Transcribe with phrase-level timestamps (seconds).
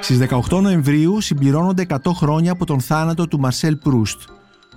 [0.00, 0.18] Στις
[0.50, 4.20] 18 Νοεμβρίου συμπληρώνονται 100 χρόνια από τον θάνατο του Μαρσέλ Προύστ.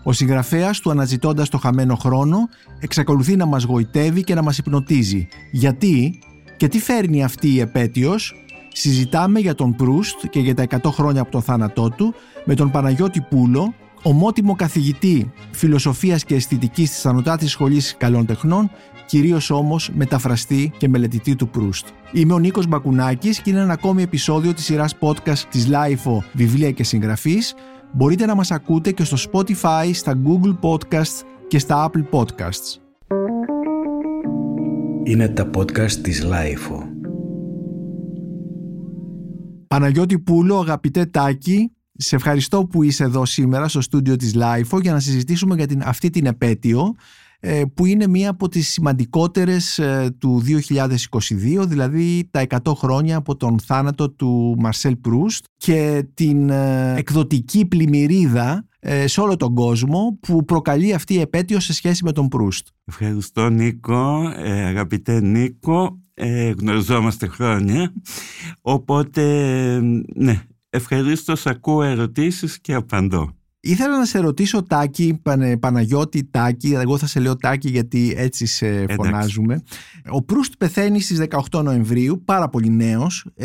[0.03, 2.38] Ο συγγραφέας του αναζητώντας το χαμένο χρόνο
[2.79, 5.28] εξακολουθεί να μας γοητεύει και να μας υπνοτίζει.
[5.51, 6.20] Γιατί
[6.57, 8.36] και τι φέρνει αυτή η επέτειος;
[8.76, 12.13] Συζητάμε για τον Προύστ και για τα 100 χρόνια από τον θάνατό του
[12.46, 18.71] με τον Παναγιώτη Πούλο, ομότιμο καθηγητή φιλοσοφίας και αισθητικής της Ανωτάτης Σχολής Καλών Τεχνών,
[19.13, 21.88] κυρίως όμως μεταφραστή και μελετητή του Προύστ.
[22.12, 26.71] Είμαι ο Νίκος Μπακουνάκης και είναι ένα ακόμη επεισόδιο της σειράς podcast της LiFO Βιβλία
[26.71, 27.54] και Συγγραφής.
[27.94, 32.81] Μπορείτε να μας ακούτε και στο Spotify, στα Google Podcasts και στα Apple Podcasts.
[35.04, 36.84] Είναι τα podcast της LiFO.
[39.68, 44.93] Παναγιώτη Πούλο, αγαπητέ Τάκη, σε ευχαριστώ που είσαι εδώ σήμερα στο στούντιο της LiFO για
[44.93, 46.93] να συζητήσουμε για την, αυτή την επέτειο ε,
[47.76, 53.60] που είναι μία από τις σημαντικότερες ε, του 2022, δηλαδή τα 100 χρόνια από τον
[53.60, 58.68] θάνατο του Μαρσέλ Προύστ και την ε, εκδοτική πλημμυρίδα
[59.05, 62.68] σε όλο τον κόσμο που προκαλεί αυτή η επέτειο σε σχέση με τον Προύστ.
[62.85, 64.33] Ευχαριστώ Νίκο,
[64.66, 66.00] αγαπητέ Νίκο,
[66.59, 67.94] γνωριζόμαστε χρόνια,
[68.61, 69.23] οπότε
[70.16, 73.33] ναι, ευχαρίστω ακούω ερωτήσεις και απαντώ.
[73.66, 75.22] Ήθελα να σε ρωτήσω Τάκη,
[75.59, 79.64] Παναγιώτη Τάκη, εγώ θα σε λέω Τάκη γιατί έτσι σε φωνάζουμε.
[80.09, 83.44] Ο Προύστ πεθαίνει στις 18 Νοεμβρίου, πάρα πολύ νέος, 51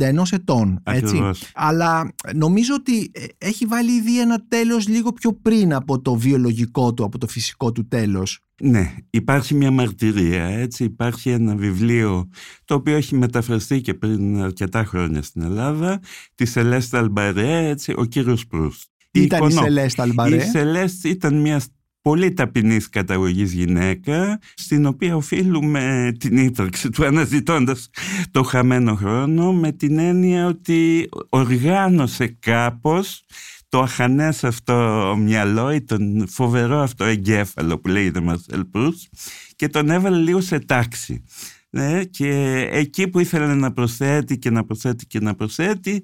[0.00, 0.80] ε, ετών.
[0.82, 1.20] Έτσι.
[1.54, 6.94] Αλλά νομίζω ότι ε, έχει βάλει ήδη ένα τέλος λίγο πιο πριν από το βιολογικό
[6.94, 8.40] του, από το φυσικό του τέλος.
[8.62, 12.28] Ναι, υπάρχει μια μαρτυρία, έτσι, υπάρχει ένα βιβλίο
[12.64, 16.00] το οποίο έχει μεταφραστεί και πριν αρκετά χρόνια στην Ελλάδα,
[16.34, 18.89] τη Σελέστα Αλμπαρέ, έτσι, ο κύριος Προύστ.
[19.10, 20.36] Ήταν η Σελέστα Αλμπαρέ.
[20.36, 21.60] Η Σελέστα ήταν μια
[22.02, 27.90] πολύ ταπεινής καταγωγής γυναίκα στην οποία οφείλουμε την ύπαρξη του αναζητώντας
[28.30, 33.24] το χαμένο χρόνο με την έννοια ότι οργάνωσε κάπως
[33.68, 39.08] το αχανές αυτό μυαλό ή τον φοβερό αυτό εγκέφαλο που λέγεται Μαρσέλ Προύς
[39.56, 41.24] και τον έβαλε λίγο σε τάξη.
[41.70, 42.28] Ναι, και
[42.70, 46.02] εκεί που ήθελε να προσθέτει και να προσθέτει και να προσθέτει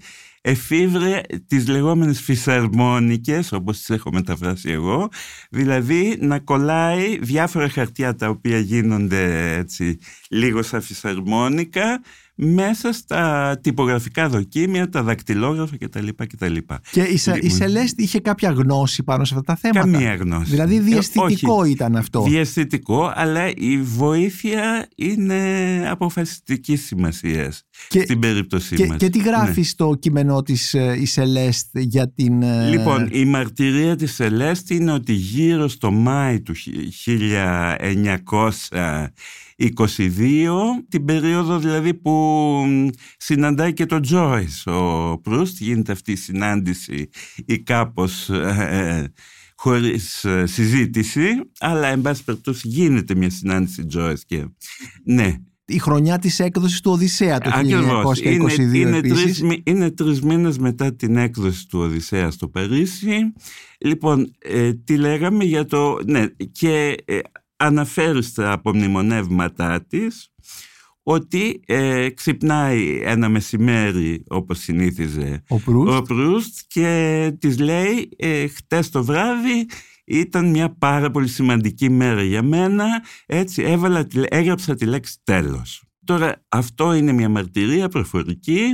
[0.48, 5.08] εφήβρε τις λεγόμενες φυσαρμόνικες όπως τις έχω μεταφράσει εγώ
[5.50, 9.98] δηλαδή να κολλάει διάφορα χαρτιά τα οποία γίνονται έτσι
[10.28, 12.02] λίγο σαν φυσαρμόνικα
[12.36, 16.08] μέσα στα τυπογραφικά δοκίμια, τα δακτυλόγραφα κτλ.
[16.16, 16.56] κτλ.
[16.90, 20.50] Και η, Σε, η Σελέστη είχε κάποια γνώση πάνω σε αυτά τα θέματα; Καμία γνώση.
[20.50, 25.36] Δηλαδή διαστητικό ήταν αυτό; Διαστητικό, αλλά η βοήθεια είναι
[25.90, 28.96] αποφασιστική σημασίας στην περίπτωσή και, μας.
[28.96, 29.62] Και τι γράφεις ναι.
[29.62, 32.42] στο κείμενό της ε, η Σελέστ για την...
[32.42, 36.54] Ε, λοιπόν, η μαρτυρία της Σελέστη είναι ότι γύρω στο Μάη του
[37.06, 39.06] 1900
[39.58, 39.68] 22,
[40.88, 42.64] την περίοδο δηλαδή που
[43.16, 47.08] συναντάει και τον Τζόις ο Προύστ, γίνεται αυτή η συνάντηση
[47.46, 49.12] ή κάπως ε,
[49.56, 51.28] χωρίς ε, συζήτηση,
[51.58, 54.44] αλλά εν πάση περιπτώσει γίνεται μια συνάντηση Τζόις και
[55.04, 55.36] ναι,
[55.68, 57.62] η χρονιά της έκδοσης του Οδυσσέα το 1922
[58.22, 63.32] είναι, είναι, τρεις, είναι τρεις μήνες μετά την έκδοση του Οδυσσέα στο Παρίσι.
[63.78, 65.98] Λοιπόν, ε, τι λέγαμε για το...
[66.06, 67.18] Ναι, και ε,
[67.56, 70.30] αναφέρει στα απομνημονεύματά της
[71.02, 78.46] ότι ε, ξυπνάει ένα μεσημέρι όπως συνήθιζε ο Προύστ, ο Προύστ και της λέει ε,
[78.46, 79.66] χτες το βράδυ
[80.04, 82.86] ήταν μια πάρα πολύ σημαντική μέρα για μένα
[83.26, 85.82] έτσι έβαλα, έγραψα τη λέξη τέλος.
[86.04, 88.66] Τώρα αυτό είναι μια μαρτυρία προφορική.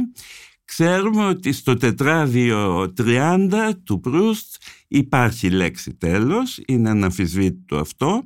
[0.64, 4.54] Ξέρουμε ότι στο τετράδιο 30 του Προύστ
[4.88, 8.24] υπάρχει λέξη τέλος, είναι αναμφισβήτητο αυτό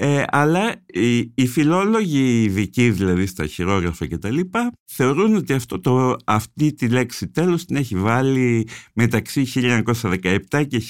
[0.00, 5.80] ε, αλλά οι, οι φιλόλογοι ειδικοί δηλαδή στα χειρόγραφα και τα λοιπά θεωρούν ότι αυτό
[5.80, 10.82] το, αυτή τη λέξη τέλος την έχει βάλει μεταξύ 1917 και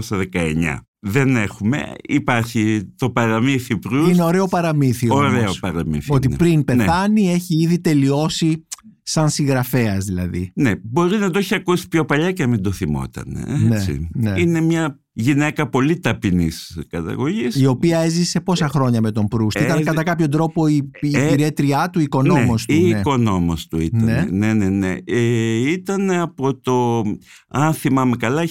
[0.00, 0.78] 1919.
[0.98, 1.94] Δεν έχουμε.
[2.02, 4.12] Υπάρχει το παραμύθι Προύστ.
[4.12, 5.24] Είναι ωραίο παραμύθι όμως.
[5.24, 6.12] Ωραίο παραμύθι.
[6.12, 6.36] Ότι ναι.
[6.36, 6.64] πριν ναι.
[6.64, 8.66] πεθάνει έχει ήδη τελειώσει
[9.02, 10.52] σαν συγγραφέας δηλαδή.
[10.54, 13.44] Ναι, μπορεί να το έχει ακούσει πιο παλιά και να μην το θυμόταν.
[13.46, 14.08] Ε, ναι, έτσι.
[14.14, 14.40] Ναι.
[14.40, 17.56] Είναι μια γυναίκα πολύ ταπεινής καταγωγής.
[17.56, 19.60] Η οποία έζησε πόσα χρόνια με τον Προύστ.
[19.60, 21.50] Ήταν κατά κάποιο τρόπο η, η ε,
[21.92, 22.84] του, η οικονόμος ναι, του.
[22.84, 22.98] Η ναι.
[22.98, 24.04] οικονόμος του ήταν.
[24.04, 24.68] Ναι, ναι, ναι.
[24.68, 24.96] ναι.
[25.04, 27.02] Ε, ήταν από το,
[27.48, 28.42] αν θυμάμαι καλά,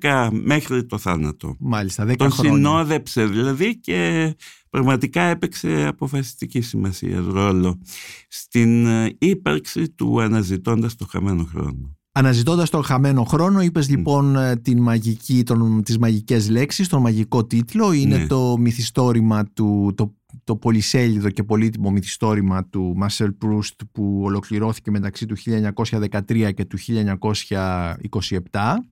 [0.00, 1.56] 1912 μέχρι το θάνατο.
[1.58, 2.50] Μάλιστα, 10 τον χρόνια.
[2.50, 4.34] Τον συνόδεψε δηλαδή και
[4.70, 7.80] πραγματικά έπαιξε αποφασιστική σημασία ρόλο
[8.28, 11.95] στην ε, ύπαρξη του αναζητώντας το χαμένο χρόνο.
[12.18, 17.44] Αναζητώντας τον χαμένο χρόνο, είπες λοιπόν ε, την μαγική, τον, τις μαγικές λέξεις, τον μαγικό
[17.44, 17.92] τίτλο.
[17.92, 18.26] Είναι Ναι.
[18.26, 20.14] το μυθιστόρημα του, το,
[20.44, 26.78] το πολυσέλιδο και πολύτιμο μυθιστόρημα του Μαρσέλ Προύστ που ολοκληρώθηκε μεταξύ του 1913 και του
[26.78, 28.38] 1927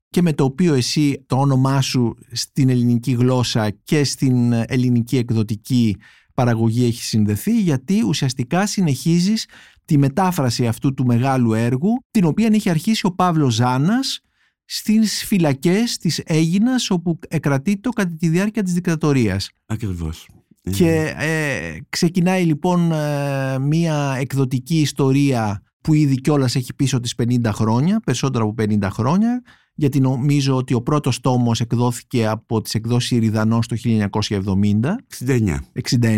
[0.09, 5.97] και με το οποίο εσύ το όνομά σου στην ελληνική γλώσσα και στην ελληνική εκδοτική
[6.35, 9.47] παραγωγή έχει συνδεθεί γιατί ουσιαστικά συνεχίζεις
[9.85, 14.21] τη μετάφραση αυτού του μεγάλου έργου την οποία έχει αρχίσει ο Παύλος Ζάνας
[14.65, 19.51] στις φυλακές της Αίγινας όπου εκρατείτο κατά τη διάρκεια της δικτατορίας.
[19.67, 20.29] Ακριβώς.
[20.63, 27.15] Ε, Και ε, ξεκινάει λοιπόν ε, μία εκδοτική ιστορία που ήδη κιόλας έχει πίσω τις
[27.23, 29.43] 50 χρόνια, περισσότερο από 50 χρόνια,
[29.75, 35.61] γιατί νομίζω ότι ο πρώτος τόμος εκδόθηκε από τις εκδόσεις Ηριδανός το 1970, 69.
[35.73, 36.09] 69.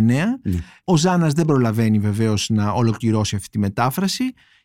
[0.42, 0.58] Ναι.
[0.84, 4.24] Ο Ζάνας δεν προλαβαίνει βεβαίως να ολοκληρώσει αυτή τη μετάφραση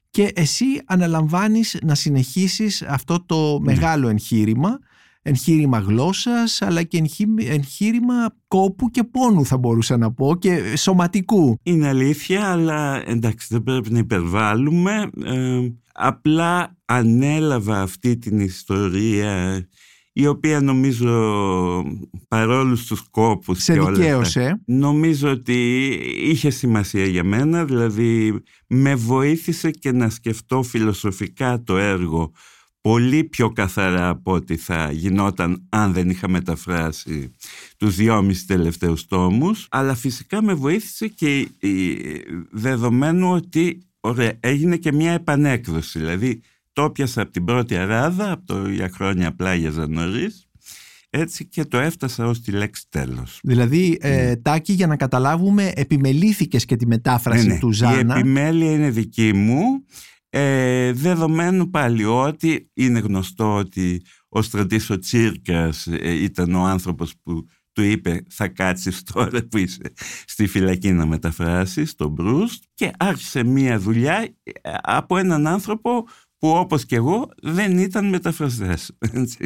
[0.09, 3.73] και εσύ αναλαμβάνεις να συνεχίσεις αυτό το Ναι.
[3.73, 4.79] μεγάλο εγχείρημα,
[5.21, 8.13] εγχείρημα γλώσσας αλλά και εγχεί- εγχείρημα
[8.47, 11.59] κόπου και πόνου θα μπορούσα να πω και σωματικού.
[11.63, 15.09] Είναι αλήθεια, αλλά εντάξει δεν πρέπει να υπερβάλλουμε.
[15.25, 15.59] Ε,
[15.93, 19.67] απλά ανέλαβα αυτή την ιστορία
[20.13, 21.83] η οποία νομίζω
[22.27, 24.61] παρόλους τους κόπους Σε και όλα αυτά, δικαίωσε.
[24.65, 32.31] Νομίζω ότι είχε σημασία για μένα, δηλαδή με βοήθησε και να σκεφτώ φιλοσοφικά το έργο
[32.81, 37.31] πολύ πιο καθαρά από ό,τι θα γινόταν αν δεν είχα μεταφράσει
[37.77, 41.97] τους δυόμισι τελευταίους τόμους αλλά φυσικά με βοήθησε και η-
[42.51, 46.41] δεδομένου ότι ωραία, έγινε και μια επανέκδοση δηλαδή
[46.73, 50.45] το πιάσα από την πρώτη αράδα από το «Για χρόνια πλάγιαζα νωρίς»
[51.13, 53.39] έτσι και το έφτασα ως τη λέξη τέλος.
[53.43, 57.59] Δηλαδή, ε, Τάκη, για να καταλάβουμε, επιμελήθηκες και τη μετάφραση Ναι, ναι.
[57.59, 58.15] του Ζάνα.
[58.15, 59.61] Η επιμέλεια είναι δική μου.
[60.29, 67.13] Ε, δεδομένου πάλι ότι είναι γνωστό ότι ο Στρατής ο Τσίρκας ε, ήταν ο άνθρωπος
[67.23, 67.45] που
[67.81, 69.93] του είπε θα κάτσεις τώρα που είσαι
[70.25, 74.51] στη φυλακή να μεταφράσεις τον Μπρούστ και άρχισε μία δουλειά ε,
[74.81, 76.05] από έναν άνθρωπο
[76.41, 78.91] που όπως και εγώ δεν ήταν μεταφραστές.
[79.13, 79.37] έτσι.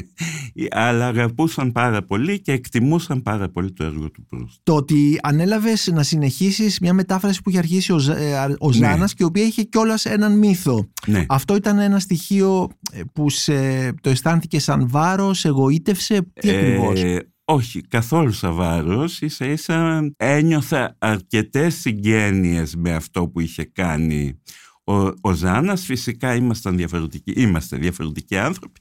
[0.70, 4.60] Αλλά αγαπούσαν πάρα πολύ και εκτιμούσαν πάρα πολύ το έργο του Μπρούστ.
[4.64, 9.14] Το ότι ανέλαβες να συνεχίσεις μια μετάφραση που είχε αρχίσει ο, Ζ- ε, ο Ζάνας
[9.14, 10.90] και η οποία είχε κιόλας έναν μύθο.
[11.08, 11.26] Ναι.
[11.28, 17.02] Αυτό ήταν ένα στοιχείο ε, που σε, το αισθάνθηκε σαν βάρος, σε εγωίτευσε; Τι ακριβώς;
[17.48, 19.22] Ε, όχι, καθόλου σαν βάρος.
[19.22, 24.42] Ίσα ίσα ένιωθα αρκετές συγγένειες με αυτό που είχε κάνει
[24.84, 25.86] ο, ο Ζάνας.
[25.86, 28.80] Φυσικά ήμασταν διαφορετικοί, είμαστε διαφορετικοί άνθρωποι.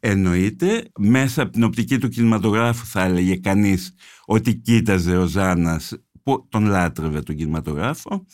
[0.00, 3.94] Εννοείται, μέσα από την οπτική του κινηματογράφου θα έλεγε κανείς
[4.24, 5.92] ότι κοίταζε ο Ζάνας
[6.22, 8.26] που τον λάτρευε τον κινηματογράφο.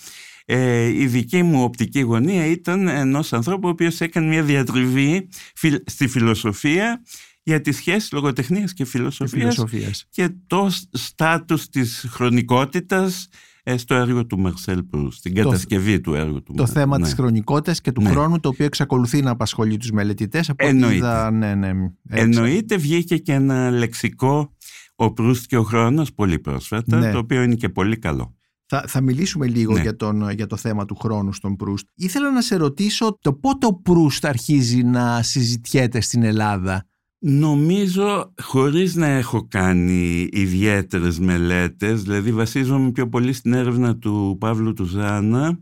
[0.45, 5.91] Ε, η δική μου οπτική γωνία ήταν ενός ανθρώπου ο οποίος έκανε μια διατριβή φιλ-
[5.91, 7.03] στη φιλοσοφία
[7.49, 10.05] για τη σχέση λογοτεχνίας και της φιλοσοφίας φιλοσοφίας.
[10.11, 13.29] και το σ- στάτους της χρονικότητας
[13.63, 17.05] ε, στο έργο του Μαρσέλ Προύς, στην κατασκευή του έργου του Το Μαρ- θέμα ναι.
[17.05, 18.11] της χρονικότητας και του Ναι.
[18.11, 20.49] χρόνου το οποίο εξακολουθεί να απασχολεί τους μελετητές.
[20.51, 20.97] Από ό,τι Εννοείται.
[20.97, 22.23] είδα, ναι, ναι, έτσι.
[22.25, 24.55] Εννοείται βγήκε και ένα λεξικό
[24.95, 27.13] ο Προύστ και ο χρόνος πολύ πρόσφατα, Ναι.
[27.13, 28.35] το οποίο είναι και πολύ καλό.
[28.67, 29.81] Θα, θα μιλήσουμε λίγο Ναι.
[29.81, 31.87] για, τον, για το θέμα του χρόνου στον Προύστ.
[31.95, 36.87] Ήθελα να σε ρωτήσω το πότε ο Προύστ αρχίζει να συζητιέται στην Ελλάδα.
[37.19, 44.73] Νομίζω χωρίς να έχω κάνει ιδιαίτερες μελέτες, δηλαδή βασίζομαι πιο πολύ στην έρευνα του Παύλου
[44.73, 45.59] του Ζάνα,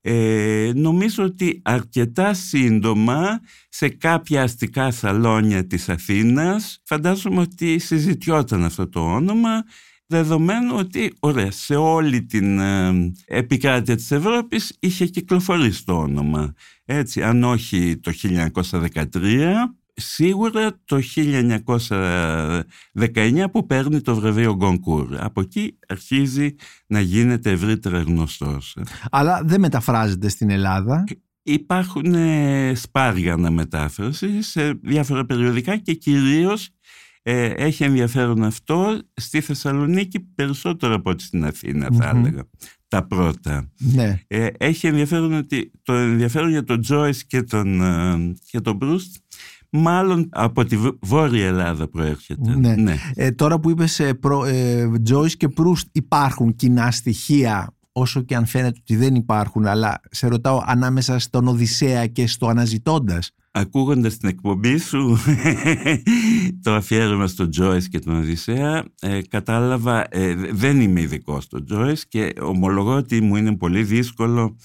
[0.00, 8.88] ε, νομίζω ότι αρκετά σύντομα σε κάποια αστικά σαλόνια της Αθήνας φαντάζομαι ότι συζητιόταν αυτό
[8.88, 9.62] το όνομα
[10.06, 16.52] δεδομένου ότι ωραία, σε όλη την ε, επικράτεια της Ευρώπης είχε κυκλοφορήσει το όνομα.
[16.84, 18.12] Έτσι, αν όχι το
[19.12, 19.54] 1913,
[20.00, 22.62] σίγουρα το 1919
[23.52, 25.16] που παίρνει το βραβείο Γκονκούρ.
[25.18, 26.54] Από εκεί αρχίζει
[26.86, 28.76] να γίνεται ευρύτερα γνωστός.
[29.10, 31.04] Αλλά δεν μεταφράζεται στην Ελλάδα.
[31.42, 36.68] Υπάρχουν ε, σπάρια αναμετάφρασης σε διάφορα περιοδικά και κυρίως
[37.22, 42.24] ε, έχει ενδιαφέρον αυτό στη Θεσσαλονίκη περισσότερο από ό,τι στην Αθήνα θα Μμμ.
[42.24, 42.42] έλεγα.
[42.88, 43.70] Τα πρώτα.
[43.78, 44.20] Ναι.
[44.26, 49.16] Ε, έχει ενδιαφέρον ότι το ενδιαφέρον για τον Τζόις και τον, ε, και τον Μπρούστ
[49.70, 52.56] μάλλον από τη Β- Βόρεια Ελλάδα προέρχεται.
[52.56, 52.96] Ναι.
[53.14, 58.36] Ε, τώρα που είπες ε, προ, ε, Joyce και Proust υπάρχουν κοινά στοιχεία όσο και
[58.36, 64.16] αν φαίνεται ότι δεν υπάρχουν αλλά σε ρωτάω ανάμεσα στον Οδυσσέα και στο Αναζητώντας Ακούγοντας
[64.16, 65.18] την εκπομπή σου
[66.62, 72.06] το αφιέρωμα στον Τζόις και τον Οδυσσέα ε, κατάλαβα, ε, δεν είμαι ειδικός στον Τζόις
[72.08, 74.56] και ομολογώ ότι μου είναι πολύ δύσκολο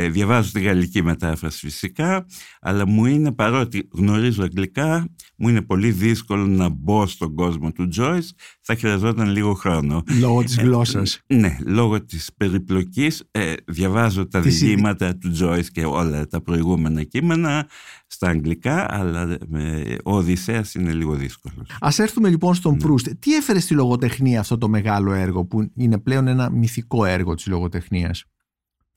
[0.00, 2.26] Ε, διαβάζω τη γαλλική μετάφραση φυσικά,
[2.60, 7.88] αλλά μου είναι παρότι γνωρίζω αγγλικά, μου είναι πολύ δύσκολο να μπω στον κόσμο του
[7.96, 8.28] Joyce,
[8.60, 10.02] θα χρειαζόταν λίγο χρόνο.
[10.20, 11.20] Λόγω της γλώσσας.
[11.26, 16.42] Ε, ναι, λόγω της περιπλοκής ε, διαβάζω τα Της διηγήματα του Joyce και όλα τα
[16.42, 17.68] προηγούμενα κείμενα
[18.06, 21.70] στα αγγλικά, αλλά ε, ο Οδυσσέας είναι λίγο δύσκολος.
[21.80, 22.78] Ας έρθουμε λοιπόν στον Ναι.
[22.78, 23.10] Προύστ.
[23.18, 27.46] Τι έφερε στη λογοτεχνία αυτό το μεγάλο έργο που είναι πλέον ένα μυθικό έργο της
[27.46, 28.24] λογοτεχνίας;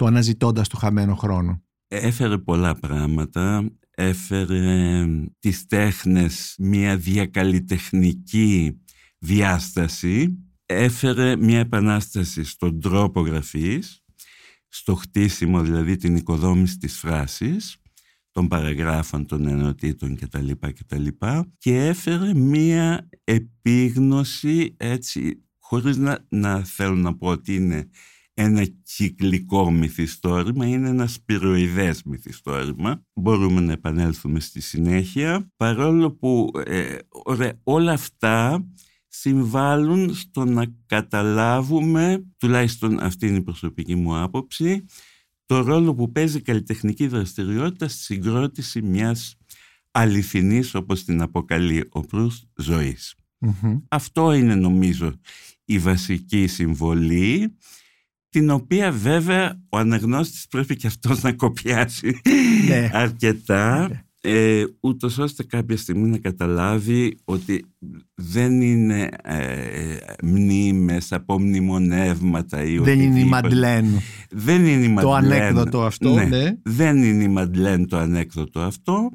[0.01, 1.63] Το αναζητώντας το χαμένο χρόνο.
[1.87, 3.69] Έφερε πολλά πράγματα.
[3.91, 5.05] Έφερε
[5.39, 8.81] τις τέχνες μια διακαλλιτεχνική
[9.19, 10.37] διάσταση.
[10.65, 14.03] Έφερε μια επανάσταση στον τρόπο γραφής,
[14.67, 17.77] στο χτίσιμο δηλαδή την οικοδόμηση της φράσης,
[18.31, 20.49] των παραγράφων, των ενωτήτων κτλ.
[20.59, 21.07] κτλ.
[21.57, 27.89] Και έφερε μια επίγνωση έτσι, χωρίς να, να θέλω να πω ότι είναι
[28.33, 33.03] ένα κυκλικό μυθιστόρημα, είναι ένα σπυροειδές μυθιστόρημα.
[33.13, 38.65] Μπορούμε να επανέλθουμε στη συνέχεια, παρόλο που ε, ωραία, όλα αυτά
[39.07, 44.85] συμβάλλουν στο να καταλάβουμε, τουλάχιστον αυτή είναι η προσωπική μου άποψη,
[45.45, 49.35] το ρόλο που παίζει η καλλιτεχνική δραστηριότητα στη συγκρότηση μιας
[49.91, 53.15] αληθινής, όπως την αποκαλεί ο Προύστ, ζωής.
[53.37, 53.77] Μμμ.
[53.87, 55.13] Αυτό είναι νομίζω
[55.65, 57.57] η βασική συμβολή
[58.31, 62.21] την οποία βέβαια ο αναγνώστης πρέπει και αυτός να κοπιάσει
[62.67, 62.89] Ναι.
[62.93, 63.89] αρκετά
[64.21, 67.65] ε, ούτως ώστε κάποια στιγμή να καταλάβει ότι
[68.15, 73.25] δεν είναι ε, μνήμες από μνημονεύματα ή Δεν είναι η οτιδήποτε.
[73.41, 73.85] Μαντλέν.
[74.29, 75.41] Δεν είναι η Το Μαντλέν.
[75.41, 76.51] ανέκδοτο αυτό, ναι.
[76.63, 79.09] Δεν είναι η Μαντλέν το ανέκδοτο αυτό,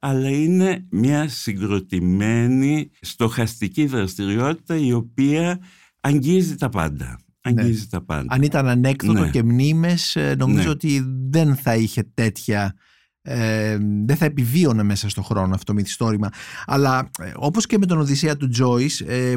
[0.00, 5.58] αλλά είναι μια συγκροτημένη στοχαστική δραστηριότητα η οποία
[6.00, 7.18] αγγίζει τα πάντα.
[7.42, 8.34] Αγγίζει τα πάντα.
[8.34, 9.30] Αν ήταν ανέκδοτο Ναι.
[9.30, 10.70] και μνήμες, ε, νομίζω Ναι.
[10.70, 12.74] ότι δεν θα είχε τέτοια...
[13.22, 16.28] ε, δεν θα επιβίωνε μέσα στο χρόνο αυτό το μυθιστόρημα.
[16.66, 19.34] Αλλά ε, όπως και με τον Οδυσσέα του Joyce, ε,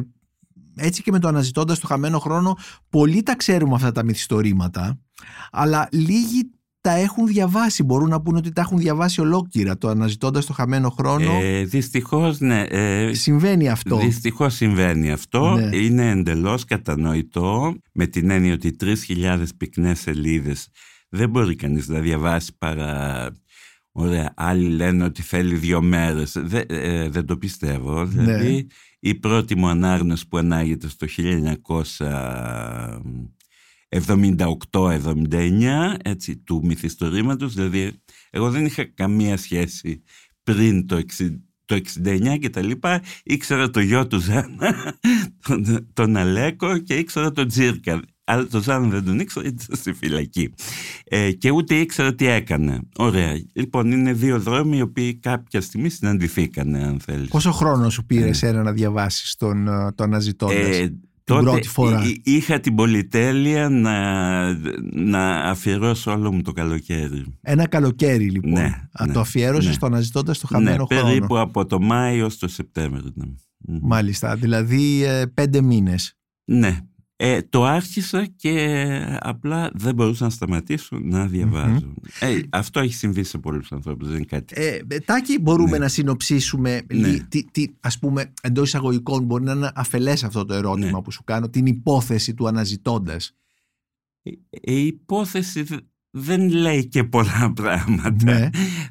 [0.75, 2.57] έτσι και με το αναζητώντας το χαμένο χρόνο,
[2.89, 4.99] πολλοί τα ξέρουμε αυτά τα μυθιστορήματα,
[5.51, 6.51] αλλά λίγοι
[6.85, 7.83] τα έχουν διαβάσει.
[7.83, 9.77] Μπορούν να πούνε ότι τα έχουν διαβάσει ολόκληρα.
[9.77, 12.61] Το αναζητώντας το χαμένο χρόνο Ε, δυστυχώς, ναι.
[12.61, 13.97] Ε, συμβαίνει αυτό.
[13.97, 15.55] Δυστυχώς συμβαίνει αυτό.
[15.55, 15.77] Ναι.
[15.77, 20.67] Είναι εντελώς κατανοητό με την έννοια ότι 3.000 πυκνές σελίδες
[21.09, 23.29] δεν μπορεί κανείς να διαβάσει παρά...
[23.91, 26.31] Ωραία, άλλοι λένε ότι θέλει δύο μέρες.
[26.39, 28.03] Δεν, ε, δεν το πιστεύω.
[28.03, 28.23] Ναι.
[28.23, 28.67] Δηλαδή,
[28.99, 31.05] η πρώτη μου ανάγνωση που ανάγεται στο
[34.01, 37.91] 1978-79, έτσι, του μυθιστορήματος, δηλαδή,
[38.29, 40.03] εγώ δεν είχα καμία σχέση
[40.43, 41.29] πριν το 60
[41.65, 44.97] το 69 και τα λοιπά, ήξερα το γιο του Ζάνα,
[45.47, 48.01] τον, τον Αλέκο και ήξερα τον Τζίρκα.
[48.27, 50.53] Αλλά τον Ζάνα δεν τον ήξερα, ήταν στη φυλακή.
[51.03, 52.79] Ε, και ούτε ήξερα τι έκανε.
[52.97, 53.33] Ωραία.
[53.53, 57.29] Λοιπόν, είναι δύο δρόμοι οι οποίοι κάποια στιγμή συναντηθήκανε, αν θέλεις.
[57.29, 58.29] Πόσο χρόνο σου πήρε Ε.
[58.29, 61.47] εσένα να διαβάσεις τον, ε, το αναζητώντας.
[61.47, 62.03] Ε, πρώτη φορά.
[62.09, 63.93] εί- είχα την πολυτέλεια να,
[64.93, 67.25] να αφιερώσω όλο μου το καλοκαίρι.
[67.41, 68.51] Ένα καλοκαίρι λοιπόν.
[68.51, 69.73] Ναι, Α, ναι, το αφιέρωσες ναι.
[69.73, 71.03] στο αναζητώντας το χαμένο ναι, χρόνο.
[71.13, 73.11] περίπου από το Μάιο στο Σεπτέμβριο.
[73.15, 73.25] Ναι.
[73.67, 73.79] Μμμ.
[73.81, 76.13] Μάλιστα, δηλαδή ε, πέντε μήνες.
[76.45, 76.77] Ναι.
[77.17, 83.23] Ε, το άρχισα και απλά δεν μπορούσα να σταματήσω να διαβαζω Ε, αυτό έχει συμβεί
[83.23, 84.53] σε πολλούς ανθρώπους, δεν είναι κάτι.
[84.57, 85.77] Ε, ε, Τάκη, μπορούμε Ναι.
[85.77, 87.07] να συνοψίσουμε Ναι.
[87.07, 91.01] λι- τι, τι, ας πούμε εντός εισαγωγικών μπορεί να είναι αφελές αυτό το ερώτημα Ναι.
[91.01, 93.35] που σου κάνω, την υπόθεση του αναζητώντας.
[94.23, 95.77] Ε, Η υπόθεση δε-
[96.09, 98.33] δεν λέει και πολλά πράγματα.
[98.39, 98.49] Ναι.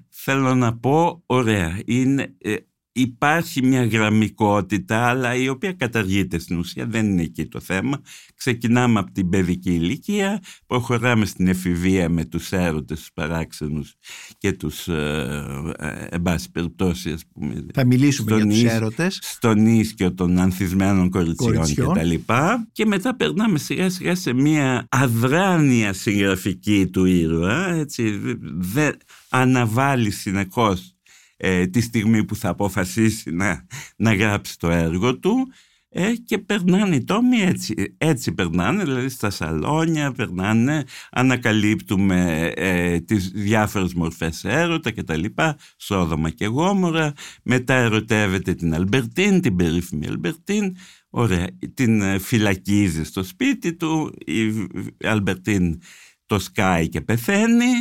[0.08, 2.56] Θέλω να πω, ωραία, είναι, ε,
[2.96, 8.00] υπάρχει μια γραμμικότητα, αλλά η οποία καταργείται στην ουσία, δεν είναι εκεί το θέμα.
[8.36, 13.94] Ξεκινάμε από την παιδική ηλικία, προχωράμε στην εφηβεία με τους έρωτες, τους παράξενους
[14.38, 18.72] και τους, ε, ε, εν πάση περιπτώσει, ας πούμε, Θα μιλήσουμε Στον για τους ίσ-
[18.74, 19.18] έρωτες.
[19.22, 21.88] στον ίσκιο των ανθισμένων κοριτσιών, Κοριτσιών.
[21.92, 22.68] και τα λοιπά.
[22.72, 28.20] Και μετά περνάμε σιγά σιγά σε μια αδράνεια συγγραφική του ήρωα, έτσι,
[28.54, 28.96] δεν
[29.28, 30.93] αναβάλλει συνεχώς
[31.36, 35.48] ε, τη στιγμή που θα αποφασίσει να, να γράψει το έργο του
[35.96, 43.30] ε, και περνάνε οι τόμοι έτσι, έτσι περνάνε, δηλαδή στα σαλόνια περνάνε, ανακαλύπτουμε ε, τις
[43.30, 47.12] διάφορες μορφές έρωτα και τα λοιπά, Σόδομα και Γόμορρα,
[47.42, 50.76] μετά ερωτεύεται την Αλμπερτίν, την περίφημη Αλμπερτίν,
[51.10, 54.68] ωραία, την ε, φυλακίζει στο σπίτι του, η
[55.06, 55.80] Αλμπερτίν
[56.26, 57.72] το σκάει και πεθαίνει,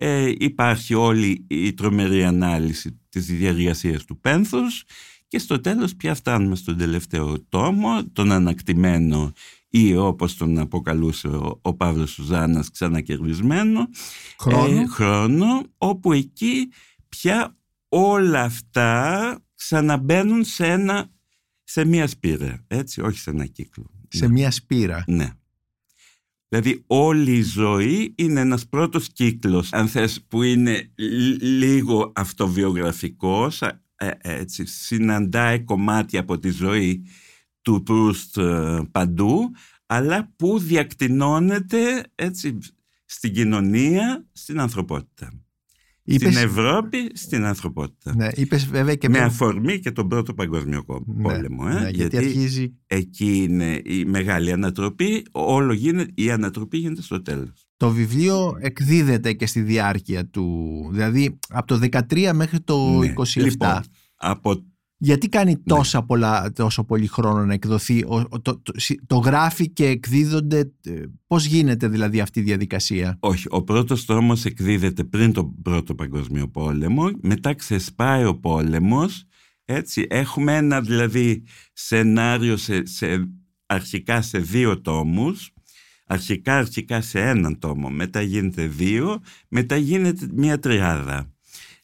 [0.00, 4.84] ε, υπάρχει όλη η τρομερή ανάλυση της διαργασίας του πένθους
[5.28, 9.32] και στο τέλος πια φτάνουμε στον τελευταίο τόμο, τον ανακτημένο
[9.68, 13.88] ή όπως τον αποκαλούσε ο, ο Παύλος Σουζάνας ξανακερδισμένο
[14.38, 14.80] Χρόνο.
[14.80, 16.68] ε, χρόνο όπου εκεί
[17.08, 17.56] πια
[17.88, 21.10] όλα αυτά ξαναμπαίνουν σε, ένα,
[21.64, 25.04] σε μία σπήρα έτσι όχι σε ένα κύκλο σε μια σπήρα.
[25.06, 25.30] ναι
[26.48, 33.62] Δηλαδή όλη η ζωή είναι ένας πρώτος κύκλος, αν θες, που είναι λ- λίγο αυτοβιογραφικός,
[33.62, 37.04] ε, ε, έτσι, συναντάει κομμάτια από τη ζωή
[37.62, 39.50] του Προύστ ε, παντού,
[39.86, 42.58] αλλά που διακτηνώνεται έτσι,
[43.04, 45.32] στην κοινωνία, στην ανθρωπότητα.
[46.10, 48.14] Είπες, Στην Ευρώπη, στην ανθρωπότητα.
[48.16, 51.64] ναι, είπες βέβαια και Με πιο- αφορμή και τον πρώτο παγκόσμιο κο- Ναι, πόλεμο.
[51.70, 57.22] ε, ναι, γιατί, αρχίζει εκεί είναι η μεγάλη ανατροπή, όλο γίνεται, η ανατροπή γίνεται στο
[57.22, 57.66] τέλος.
[57.76, 63.06] το βιβλίο εκδίδεται και στη διάρκεια του, δηλαδή από το 13 μέχρι το Ναι.
[63.06, 63.42] 27.
[63.50, 63.80] Λοιπόν,
[64.16, 64.64] από,
[65.00, 69.16] Γιατί κάνει τόσα πολλά, τόσο πολύ χρόνο να εκδοθεί, ο- ο- το, το, συ- το
[69.16, 75.04] γράφει και εκδίδονται, ε, πώς γίνεται δηλαδή αυτή η διαδικασία; όχι, ο πρώτος τόμος εκδίδεται
[75.04, 79.24] πριν τον πρώτο παγκόσμιο πόλεμο, μετά ξεσπάει ο πόλεμος,
[79.64, 83.28] έτσι, έχουμε ένα δηλαδή σενάριο σε, σε,
[83.66, 85.50] αρχικά σε δύο τόμους,
[86.06, 91.32] αρχικά αρχικά σε έναν τόμο, μετά γίνεται δύο, μετά γίνεται μια τριάδα.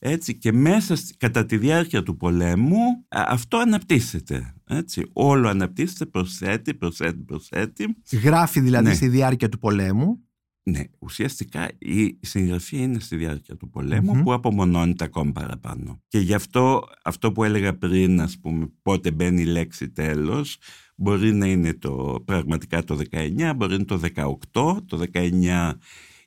[0.06, 2.76] Έτσι, και μέσα στη- κατά τη διάρκεια του πολέμου
[3.08, 4.54] α, αυτό αναπτύσσεται.
[4.68, 7.96] Έτσι, όλο αναπτύσσεται, προσθέτει, προσθέτει, προσθέτει.
[8.22, 8.94] Γράφει δηλαδή Ναι.
[8.94, 10.18] στη διάρκεια του πολέμου.
[10.62, 14.22] Ναι, ουσιαστικά η συγγραφή είναι στη διάρκεια του πολεμου Μμμ.
[14.22, 16.02] που απομονώνεται ακόμη παραπάνω.
[16.08, 20.58] Και γι' αυτό αυτό που έλεγα πριν, ας πούμε, πότε μπαίνει η λέξη τέλος,
[20.96, 25.78] μπορεί να είναι το, πραγματικά το 19, μπορεί να είναι το 18, το 19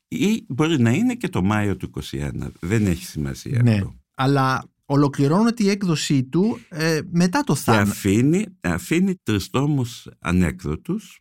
[0.07, 2.29] ή μπορεί να είναι και το Μάιο του 21.
[2.59, 3.73] Δεν έχει σημασία Ναι.
[3.73, 3.95] αυτό.
[4.15, 7.89] Αλλά ολοκληρώνεται η έκδοσή του ε, μετά το Και θάνατο.
[7.89, 11.19] αφήνει, αφήνει τρεις τόμους ανέκδοτους,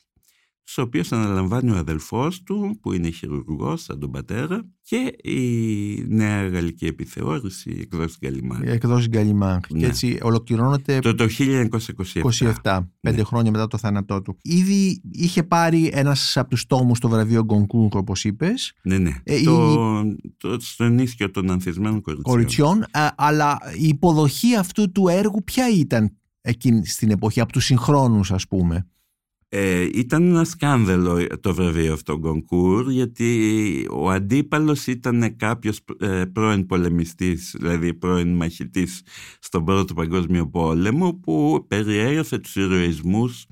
[0.68, 6.48] στους οποίους αναλαμβάνει ο αδελφός του, που είναι χειρουργός, σαν τον πατέρα, και η νέα
[6.48, 8.70] γαλλική επιθεώρηση εκδόση Γκαλιμάρη.
[8.70, 9.60] Εκδόσει Γκαλιμάχ.
[9.66, 9.86] Και Ναι.
[9.86, 12.20] έτσι ολοκληρώνεται Το, το 1927.
[12.62, 13.22] 27, πέντε Ναι.
[13.22, 14.36] χρόνια μετά το θάνατό του.
[14.42, 19.10] Ήδη είχε πάρει ένας από τους τόμους το βραβείο Γκονκούρ, όπως είπες, Ναι, ναι.
[19.24, 20.02] Ε, το,
[20.36, 22.34] το, στον ίσιο των ανθισμένων κοριτσιών.
[22.34, 27.64] κοριτσιών, α, αλλά η υποδοχή αυτού του έργου ποια ήταν εκείνη στην εποχή, από τους
[27.64, 28.86] συγχρόνους ας πούμε;
[29.48, 36.66] Ε, ήταν ένα σκάνδαλο το βραβείο αυτό Γκονκούρ γιατί ο αντίπαλος ήταν κάποιος ε, πρώην
[36.66, 39.02] πολεμιστής, δηλαδή πρώην μαχητής
[39.38, 43.46] στον Πρώτο Παγκόσμιο Πόλεμο που περιέγραφε τους ηρωισμούς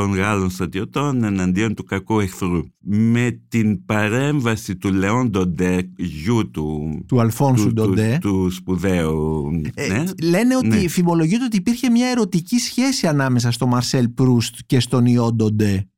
[0.00, 2.60] των Γάλλων στρατιωτών εναντίον του κακού εχθρού.
[2.80, 8.18] Με την παρέμβαση του Λεόν Ντοντέ, γιου του, Του Αλφόνσου του, του, Ντοντέ.
[8.20, 9.50] του σπουδαίου.
[9.74, 10.04] Ε, ναι.
[10.22, 10.88] Λένε ότι Ναι.
[10.88, 15.88] φημολογείται ότι υπήρχε μια ερωτική σχέση ανάμεσα στο Μαρσέλ Προύστ και στον Ιό Ντοντέ.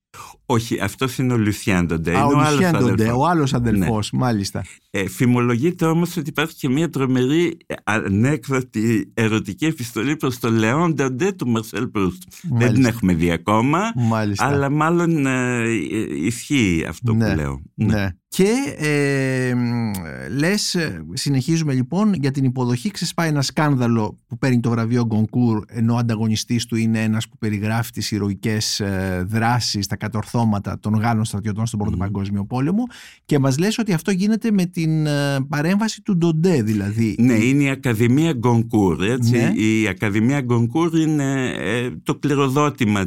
[0.46, 2.10] Όχι, αυτός είναι ο Λουσιάν Ντοντέ.
[2.10, 3.16] Α, είναι ο ο άλλος Λουσιάν Ντοντέ, αδελφός.
[3.18, 4.64] ο άλλος αδελφός, μάλιστα.
[4.90, 10.94] Ε, φημολογείται όμως ότι υπάρχει και μια τρομερή ε, ανέκδοτη ερωτική επιστολή προς τον Λεόν
[10.94, 12.22] Ντοντέ του Μαρσέλ Προύστ.
[12.42, 12.88] Δεν την Μάλιστα.
[12.88, 14.44] έχουμε δει ακόμα, Μάλιστα.
[14.46, 17.62] αλλά μάλλον ε, ε, ισχύει αυτό Ναι, που λέω.
[17.74, 18.08] Ναι.
[18.28, 19.90] Και ε, μ,
[20.38, 25.64] λες, ε, συνεχίζουμε λοιπόν, για την υποδοχή ξεσπάει ένα σκάνδαλο που παίρνει το βραβείο Γκονκούρ
[25.68, 30.30] ενώ ο ανταγωνιστής του είναι ένας που περιγράφει τις ηρωικές ε, δράσεις, τα κατορθώματα
[30.80, 32.02] των Γάλλων στρατιωτών στον Πρώτο Μμμ.
[32.02, 32.82] Παγκόσμιο Πόλεμο
[33.24, 37.16] και μας λες ότι αυτό γίνεται με την ε, παρέμβαση του Ντοντέ δηλαδή.
[37.18, 39.02] Ναι, είναι η Ακαδημία Γκονκούρ.
[39.02, 39.30] Έτσι.
[39.30, 39.52] Ναι.
[39.54, 43.00] Η Ακαδημία Γκονκούρ είναι ε, το κληροδότημα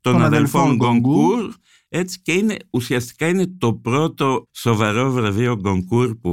[0.00, 1.34] των, Των αδελφών αδελφών Γκονκούρ.
[1.36, 1.54] Γκονκούρ.
[1.88, 6.30] Έτσι και είναι, ουσιαστικά είναι το πρώτο σοβαρό βραβείο Γκονκούρ που,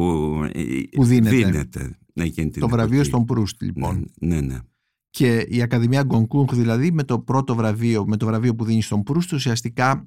[0.54, 0.64] ε,
[0.96, 1.36] Που δίνεται.
[1.36, 3.10] δίνεται εκείνη την Το βραβείο εποχή.
[3.10, 4.12] στον Προύστ λοιπόν.
[4.20, 4.58] Ναι, ναι, ναι.
[5.18, 9.04] Και η Ακαδημία Γκονκούρ δηλαδή με το πρώτο βραβείο, με το βραβείο που δίνει στον
[9.04, 10.06] Προύστ ουσιαστικά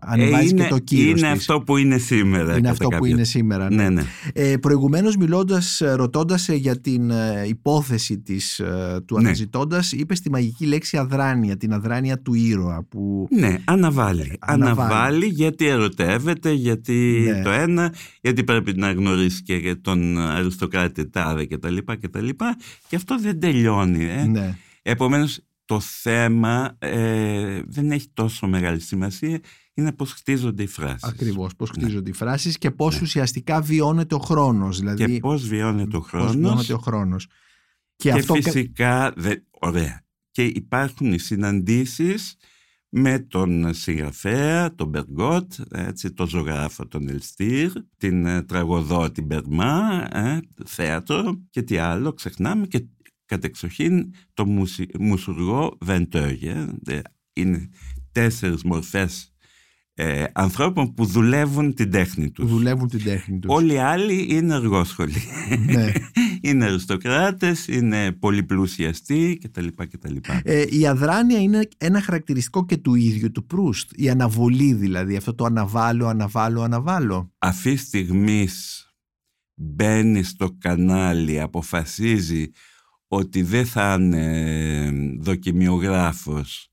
[0.00, 1.38] ανεβάζει Ε, είναι, και το κύρος είναι της.
[1.38, 2.42] αυτό που είναι σήμερα.
[2.50, 3.70] είναι κατά αυτό που κάποιο είναι σήμερα.
[3.70, 3.82] ναι.
[3.82, 4.02] Ναι, ναι.
[4.32, 9.26] Ε, προηγουμένως μιλώντας, ε, ρωτώντας σε για την ε, υπόθεση της, ε, του Ναι.
[9.26, 14.36] αναζητώντας είπε τη μαγική λέξη αδράνεια, την αδράνεια του ήρωα που Ναι, αναβάλει.
[14.40, 14.80] Αναβάλει.
[14.80, 17.42] Αναβάλει γιατί ερωτεύεται, γιατί Ναι.
[17.42, 22.08] το ένα, γιατί πρέπει να γνωρίσει και για τον αριστοκράτη τάδε και τα λοιπά και
[22.08, 22.56] τα λοιπά
[22.88, 24.04] και αυτό δεν τελειώνει.
[24.04, 24.24] Ε.
[24.24, 24.49] ναι,
[24.82, 29.40] Επομένως το θέμα ε, δεν έχει τόσο μεγάλη σημασία,
[29.74, 31.02] είναι πώς χτίζονται οι φράσεις.
[31.04, 35.12] ακριβώς πώς χτίζονται οι φράσεις και πώς ουσιαστικά βιώνεται ο χρόνος δηλαδή Ναι.
[35.12, 37.26] Και πώς βιώνεται ο πώς χρόνος βιώνεται ο χρόνος
[37.96, 42.36] και, και, αυτό κα- φυσικά, δε, ωραία, και υπάρχουν οι συναντήσεις
[42.88, 50.38] με τον συγγραφέα, τον Μπεργκότ, έτσι, τον ζωγράφο τον Ελστήρ, την ε, τραγωδότη Μπερμά, ε,
[50.66, 52.84] θέατρο και τι άλλο, ξεχνάμε και
[53.30, 56.66] κατεξοχήν το μουσι, μουσουργό Βεντόγε.
[57.32, 57.68] Είναι
[58.12, 59.32] τέσσερις μορφές
[59.94, 62.44] ε, ανθρώπων που δουλεύουν την τέχνη τους.
[62.44, 63.54] Που δουλεύουν την τέχνη τους.
[63.54, 65.22] Όλοι οι άλλοι είναι εργόσχολοι.
[65.66, 65.92] Ναι.
[66.48, 69.66] είναι αριστοκράτες, είναι πολυπλουσιαστοί κτλ.
[69.76, 70.16] κτλ.
[70.42, 73.90] Ε, η αδράνεια είναι ένα χαρακτηριστικό και του ίδιου του Προύστ.
[73.94, 77.32] Η αναβολή δηλαδή, αυτό το αναβάλω, αναβάλω, αναβάλω.
[77.38, 78.48] Αυτή στιγμή
[79.54, 82.50] μπαίνει στο κανάλι, αποφασίζει
[83.12, 86.70] ότι δεν θα είναι δοκιμιογράφος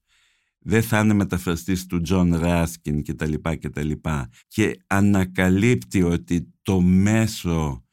[0.60, 6.04] δεν θα είναι μεταφραστής του Τζον Ράσκιν και τα λοιπά και τα λοιπά και ανακαλύπτει
[6.04, 7.86] ότι το μέσο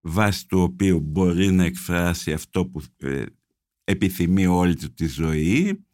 [0.00, 3.24] βάσει του οποίου μπορεί να εκφράσει αυτό που ε,
[3.84, 5.84] επιθυμεί όλη του τη ζωή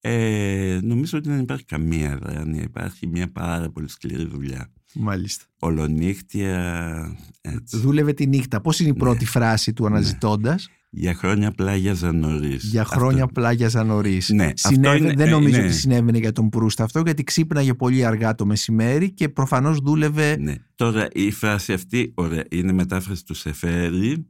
[0.00, 4.72] ε, νομίζω ότι δεν υπάρχει καμία αδράνεια, υπάρχει μια πάρα πολύ σκληρή δουλειά.
[4.94, 5.44] Μάλιστα.
[5.58, 7.18] Ολονύχτια.
[7.40, 7.76] Έτσι.
[7.76, 8.60] Δούλευε τη νύχτα.
[8.60, 9.30] Πώς είναι η πρώτη ναι.
[9.30, 10.54] φράση του ναι.
[10.94, 11.02] Αναζητώντας.
[11.02, 12.64] Για χρόνια πλάγιαζα νωρίς.
[12.64, 13.40] Για χρόνια αυτό...
[13.40, 14.28] πλάγιαζα νωρίς.
[14.28, 15.64] Ναι, είναι, δεν νομίζω ναι.
[15.64, 20.36] ότι συνέβαινε για τον Προύστα αυτό, γιατί ξύπναγε πολύ αργά το μεσημέρι και προφανώς δούλευε.
[20.36, 20.54] Ναι.
[20.74, 24.26] Τώρα η φράση αυτή, ωραία, είναι μετάφραση του Σεφέρη.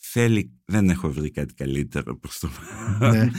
[0.00, 2.48] Θέλει, δεν έχω βρει κάτι καλύτερο προς το
[2.98, 3.30] ναι.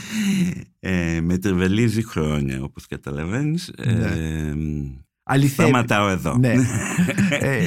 [0.80, 3.92] ε, με τριβελίζει χρόνια όπως καταλαβαίνεις ναι.
[3.92, 4.54] ε,
[5.32, 5.68] Αληθεύει.
[5.68, 6.36] Σταματάω εδώ.
[6.38, 6.52] Ναι.
[7.40, 7.60] ε,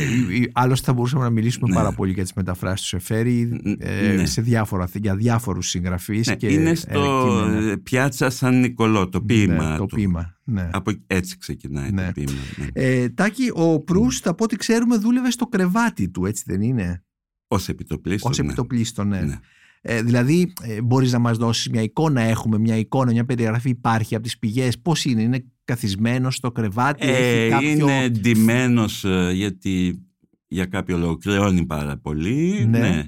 [0.54, 1.76] άλλωστε θα μπορούσαμε να μιλήσουμε ναι.
[1.76, 4.26] πάρα πολύ για τις μεταφράσεις του Σεφέρη ε, ναι.
[4.26, 6.28] σε διάφορα, για διάφορους συγγραφείς.
[6.28, 6.36] Ναι.
[6.36, 7.46] Και είναι στο
[7.84, 9.96] πιάτσα Σαν Νικολό, το ποίημα ναι, το του.
[9.96, 10.70] Ποίημα, ναι.
[10.74, 12.32] Από έτσι ξεκινάει το ποίημα.
[12.58, 12.68] Ναι.
[12.74, 17.04] Ε, Τάκη, ο Προύστ από ό,τι ξέρουμε δούλευε στο κρεβάτι του, έτσι δεν είναι;
[17.48, 18.32] Ως επιτοπλίστων.
[18.32, 19.22] Ως επιτοπλίστων, ναι.
[19.22, 19.40] ναι.
[19.86, 24.16] Ε, δηλαδή, ε, μπορείς να μας δώσεις μια εικόνα, έχουμε μια εικόνα, μια περιγραφή υπάρχει
[24.16, 27.70] από τις πηγές, πώς είναι, είναι καθισμένος στο κρεβάτι, ε, κάποιο...
[27.70, 30.04] Είναι ντυμένος ε, γιατί
[30.48, 32.80] για κάποιο λόγο κρεώνει πάρα πολύ, ναι.
[32.80, 33.04] ναι.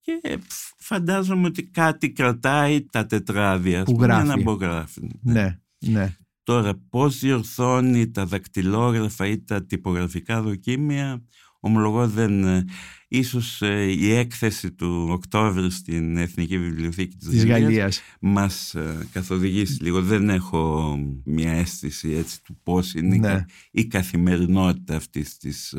[0.00, 0.38] Και
[0.78, 4.44] φαντάζομαι ότι κάτι κρατάει τα τετράδια που γράφει.
[4.44, 5.00] Να γράφει.
[5.22, 5.32] Ναι.
[5.32, 6.16] ναι, ναι.
[6.42, 11.22] Τώρα πώς διορθώνει τα δακτυλόγραφα ή τα τυπογραφικά δοκίμια
[11.68, 12.44] ομολογώ δεν...
[12.44, 12.64] Ε,
[13.08, 19.06] ίσως ε, η έκθεση του Οκτώβρη στην Εθνική Βιβλιοθήκη της, της Γαλλίας, Γαλλίας μας ε,
[19.12, 20.02] καθοδηγήσει λίγο.
[20.02, 23.44] Δεν έχω μια αίσθηση έτσι του πώς είναι ναι.
[23.70, 25.74] η καθημερινότητα αυτής της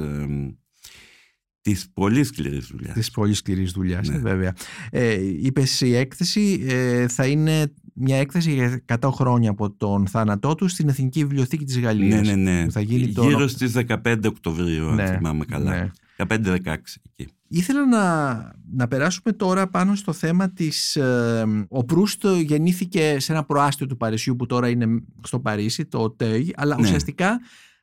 [1.61, 2.93] Της πολύ σκληρής δουλειάς.
[2.93, 4.17] Της πολύ σκληρής δουλειάς, ναι.
[4.17, 4.53] βέβαια.
[4.91, 10.55] Ε, Είπες η έκθεση ε, θα είναι μια έκθεση για 100 χρόνια από τον θάνατό
[10.55, 12.27] του στην Εθνική Βιβλιοθήκη της Γαλλίας.
[12.27, 12.69] Ναι, ναι, ναι.
[12.69, 15.71] θα γίνει Γύρω στις 15 Οκτωβρίου, ναι, αν θυμάμαι καλά.
[15.71, 15.89] Ναι.
[16.27, 17.31] 15-16 εκεί.
[17.47, 18.33] Ήθελα να,
[18.71, 20.95] να περάσουμε τώρα πάνω στο θέμα της...
[20.95, 24.85] Ε, ο Προύστ γεννήθηκε σε ένα προάστιο του Παρισιού που τώρα είναι
[25.23, 26.81] στο Παρίσι, το ΟΤΕΙ, αλλά ναι.
[26.81, 27.39] ουσιαστικά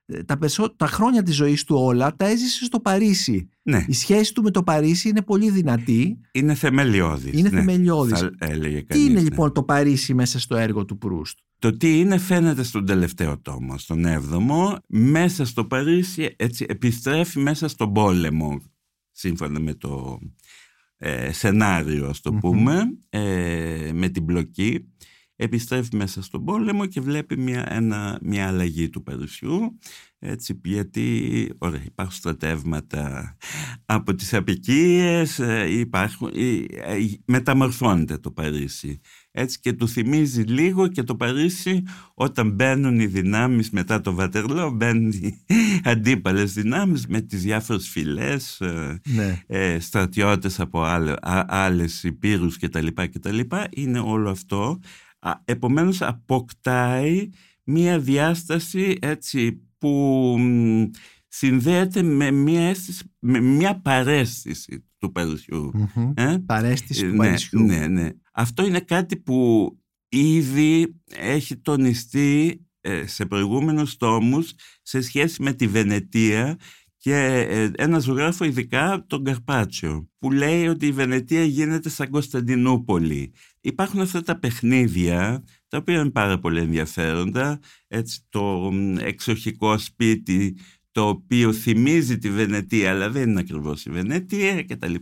[0.06, 0.38] ε, τα,
[0.76, 3.48] τα χρόνια της ζωής του όλα τα έζησε στο Παρίσι.
[3.62, 3.84] Ναι.
[3.88, 6.20] Η σχέση του με το Παρίσι είναι πολύ δυνατή.
[6.32, 7.38] Είναι θεμελιώδης.
[7.38, 8.28] Είναι ναι, θεμελιώδης.
[8.38, 9.20] έλεγε τι είναι ναι.
[9.20, 13.78] λοιπόν το Παρίσι μέσα στο έργο του Προύστ; Το τι είναι φαίνεται στον τελευταίο τόμο,
[13.78, 14.78] στον έβδομο.
[14.86, 18.60] Μέσα στο Παρίσι έτσι επιστρέφει μέσα στον πόλεμο.
[19.12, 20.18] Σύμφωνα με το
[20.98, 24.88] ε, σενάριο, ας το πούμε, ε, με την μπλοκή
[25.36, 29.78] επιστρέφει μέσα στον πόλεμο και βλέπει μια, ένα, μια αλλαγή του Παρισιού
[30.18, 33.36] έτσι, γιατί ωραία, υπάρχουν στρατεύματα
[33.86, 39.00] από τις απικίες, ε, υπάρχουν, ε, μεταμορφώνεται το Παρίσι.
[39.30, 41.82] Έτσι και του θυμίζει λίγο και το Παρίσι
[42.14, 45.44] όταν μπαίνουν οι δυνάμεις μετά το Βατερλό, μπαίνουν οι
[45.90, 49.42] αντίπαλες δυνάμεις με τις διάφορες φυλές, ε, ναι.
[49.46, 51.12] ε, στρατιώτες από άλλε,
[51.46, 52.86] άλλες υπήρους κτλ.
[53.70, 54.78] Είναι όλο αυτό
[55.44, 57.28] Επομένως αποκτάει
[57.64, 60.36] μία διάσταση έτσι που
[61.28, 62.74] συνδέεται με μια,
[63.18, 65.72] με μια παρέστηση του Παρισιού.
[66.14, 67.60] Ε; Παρέστηση του ναι, Παρισιού.
[67.60, 68.10] Ναι, ναι.
[68.32, 69.70] Αυτό είναι κάτι που
[70.08, 76.58] ήδη έχει τονιστεί ε, σε προηγούμενους τόμους σε σχέση με τη Βενετία
[77.06, 83.32] και ε, ένα ζωγράφο ειδικά τον Καρπάτσιο που λέει ότι η Βενετία γίνεται σαν Κωνσταντινούπολη.
[83.60, 90.56] Υπάρχουν αυτά τα παιχνίδια τα οποία είναι πάρα πολύ ενδιαφέροντα έτσι, το εξοχικό σπίτι
[90.92, 94.94] το οποίο θυμίζει τη Βενετία αλλά δεν είναι ακριβώς η Βενετία κτλ.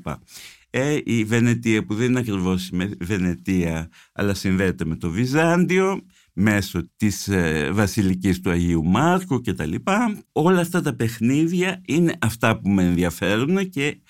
[0.71, 6.01] Ε, η Βενετία που δεν είναι ακριβώς η Βενετία αλλά συνδέεται με το Βυζάντιο
[6.35, 10.23] μέσω της ε, Βασιλικής του Αγίου Μάρκου και τα λοιπά.
[10.33, 14.01] Όλα αυτά τα παιχνίδια είναι αυτά που με ενδιαφέρουν και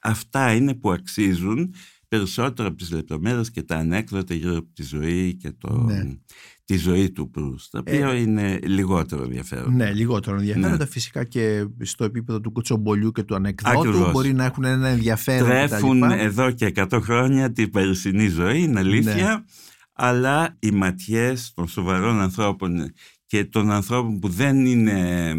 [0.00, 1.74] αυτά είναι που αξίζουν
[2.08, 6.02] περισσότερο από τις λεπτομέρειες και τα ανέκδοτα γύρω από τη ζωή και το, ναι.
[6.64, 9.70] τη ζωή του Προύς, τα οποία ε, είναι λιγότερο ενδιαφέροντα.
[9.70, 10.76] Ναι, λιγότερο ενδιαφέροντα.
[10.76, 10.86] Ναι.
[10.86, 15.48] Φυσικά και στο επίπεδο του κουτσομπολιού και του ανεκδότου μπορεί να έχουν ένα ενδιαφέρον.
[15.48, 19.14] Τρέφουν εδώ και 100 χρόνια την περσινή ζωή, είναι αλήθεια.
[19.14, 19.44] Ναι
[20.02, 22.92] αλλά οι ματιές των σοβαρών ανθρώπων
[23.26, 25.34] και των ανθρώπων που δεν είναι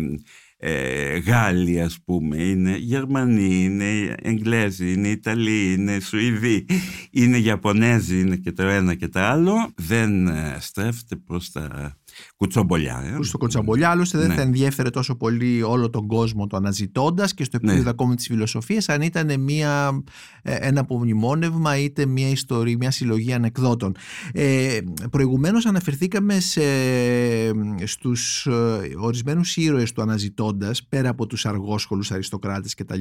[0.57, 6.65] ε, Γάλλοι ας πούμε, είναι Γερμανοί, είναι Εγγλέζοι, είναι Ιταλοί, είναι Σουηδοί,
[7.11, 11.95] είναι Ιαπωνέζοι, είναι και το ένα και το άλλο, δεν ε, στρέφεται προς τα
[12.35, 13.17] κουτσομπολιά.
[13.19, 13.23] Ε.
[13.23, 14.33] Στο κοτσαμπολιά, άλλωστε δεν ναι.
[14.33, 17.89] θα ενδιέφερε τόσο πολύ όλο τον κόσμο το αναζητώντας και στο επίπεδο ναι.
[17.89, 20.03] ακόμη της φιλοσοφίας, αν ήταν μια,
[20.41, 23.95] ε, ένα απομνημόνευμα είτε μια ιστορία, μια συλλογή ανεκδότων.
[24.33, 24.77] Ε,
[25.11, 26.61] Προηγουμένως αναφερθήκαμε σε,
[27.83, 28.51] στους ε,
[28.97, 32.99] ορισμένους ήρωες του αναζητώντας, πέρα από τους αργόσχολους αριστοκράτες κτλ.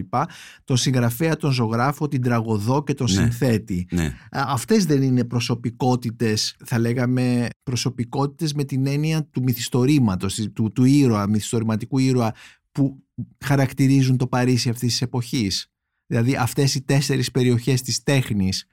[0.64, 3.20] Τον συγγραφέα, τον ζωγράφο, την τραγωδό και τον ναι.
[3.20, 3.86] συνθέτη.
[3.90, 4.14] Ναι.
[4.30, 8.99] Αυτές δεν είναι προσωπικότητες, θα λέγαμε προσωπικότητες με την έννοια
[9.30, 12.34] του μυθιστορήματος, του, του ήρωα, μυθιστορηματικού ήρωα
[12.72, 13.02] που
[13.44, 15.72] χαρακτηρίζουν το Παρίσι αυτής της εποχής.
[16.06, 18.66] Δηλαδή αυτές οι τέσσερις περιοχές της τέχνης.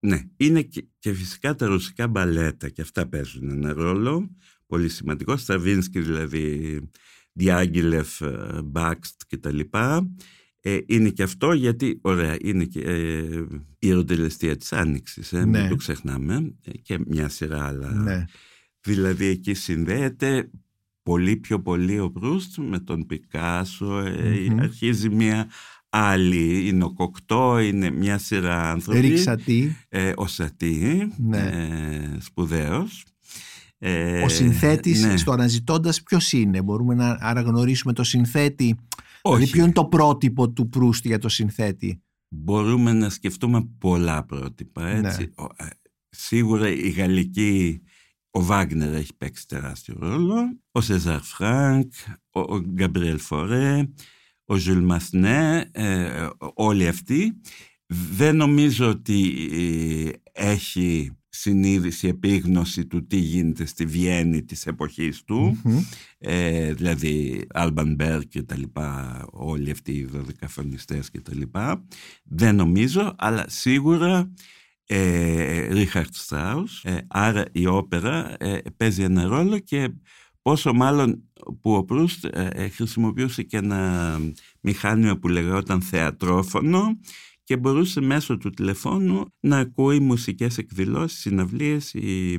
[0.00, 0.62] Ναι, είναι
[0.98, 4.30] και, φυσικά τα ρωσικά μπαλέτα και αυτά παίζουν ένα ρόλο
[4.66, 5.36] πολύ σημαντικό.
[5.36, 6.78] Στραβίνσκι δηλαδή,
[7.32, 9.60] Διάγγελεφ, ε, Μπάξτ κτλ.
[10.60, 13.44] Ε, είναι και αυτό γιατί, ωραία, είναι και ε,
[13.78, 15.60] η ερωτελεστία της Άνοιξης, ε, ναι.
[15.60, 18.24] μην το ξεχνάμε, ε, και μια σειρά άλλα ναι.
[18.82, 20.50] Δηλαδή εκεί συνδέεται
[21.02, 24.02] πολύ πιο πολύ ο Προύστ με τον πικασο
[24.60, 25.48] αρχίζει μια
[25.90, 29.00] άλλη, είναι ο Κοκτό, είναι μια σειρά άνθρωποι.
[29.00, 29.76] Ρίξατη.
[29.88, 31.38] Ε, ο Σατή, ναι.
[31.38, 33.04] ε, σπουδαίος.
[33.78, 35.16] Ε, ο συνθέτης ναι.
[35.16, 38.78] στο αναζητώντας ποιος είναι, μπορούμε να αναγνωρίσουμε το συνθέτη; Δηλαδή,
[39.22, 39.34] Όχι.
[39.36, 44.86] Δηλαδή ποιο είναι το πρότυπο του Προύστ για το συνθέτη; Μπορούμε να σκεφτούμε πολλά πρότυπα,
[44.86, 45.20] έτσι.
[45.20, 45.66] Ναι.
[45.66, 45.68] Ε,
[46.08, 47.82] σίγουρα η γαλλική
[48.30, 51.92] ο Βάγνερ έχει παίξει τεράστιο ρόλο, ο Σεζάρ Φρανκ,
[52.30, 53.88] ο Γκαμπριέλ Φορέ,
[54.44, 57.40] ο Ζυλ Μασνέ, ε, όλοι αυτοί.
[57.86, 65.60] Δεν νομίζω ότι ε, έχει συνείδηση, επίγνωση του τι γίνεται στη Βιέννη της εποχής του,
[66.18, 71.84] ε, δηλαδή Άλμπαν Μπέρ και τα λοιπά, όλοι αυτοί οι δωδεκαφωνιστές και τα λοιπά.
[72.24, 74.32] Δεν νομίζω, αλλά σίγουρα
[75.70, 79.92] Ρίχαρτ Στράους, ε, άρα η όπερα ε, παίζει ένα ρόλο και
[80.42, 81.22] πόσο μάλλον
[81.60, 84.18] που ο Προύστ ε, χρησιμοποιούσε και ένα
[84.60, 86.98] μηχάνημα που λεγόταν θεατρόφωνο
[87.44, 92.32] και μπορούσε μέσω του τηλεφώνου να ακούει μουσικές εκδηλώσεις, συναυλίες, η,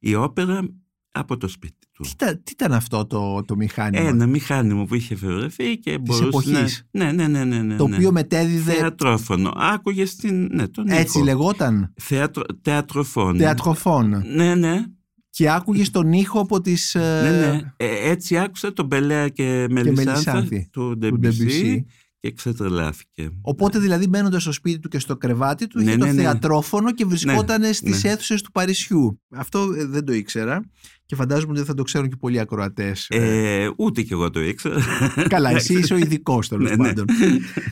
[0.00, 0.68] η όπερα
[1.14, 2.04] από το σπίτι του.
[2.16, 6.86] Τι, τι ήταν αυτό το, το μηχάνημα; Ένα μηχάνημα που είχε φευρεθεί και μπορούσε εποχής.
[6.90, 7.04] να...
[7.04, 8.72] Ναι, ναι, ναι, ναι, ναι, Το οποίο μετέδιδε...
[8.72, 9.52] Θεατρόφωνο.
[9.56, 10.48] Άκουγες στην...
[10.52, 11.26] Ναι, τον Έτσι ήχο.
[11.26, 12.42] λεγόταν; Θεατρο...
[12.62, 13.38] Θεατροφόνο.
[13.38, 14.22] Θεατροφόνο.
[14.34, 14.84] Ναι, ναι.
[15.30, 16.94] Και άκουγες τον ήχο από τις...
[16.94, 17.60] Ναι, ναι.
[17.76, 21.86] Ε, έτσι άκουσα τον Μπελέα και Μελισάνθη του Ντεμπισί
[22.24, 23.30] και ξετρελάθηκε.
[23.40, 26.22] Οπότε δηλαδή μένοντα στο σπίτι του και στο κρεβάτι του, ναι, είχε ναι, το ναι.
[26.22, 28.10] θεατρόφωνο και βρισκόταν ναι, στις ναι.
[28.10, 29.20] αίθουσες του Παρισιού.
[29.30, 30.64] Αυτό ε, δεν το ήξερα
[31.06, 33.06] και φαντάζομαι ότι δεν θα το ξέρουν και πολλοί ακροατές.
[33.10, 34.80] Ε, ε, ούτε και εγώ το ήξερα.
[35.28, 37.06] Καλά, εσύ είσαι ο ειδικός τέλος πάντων.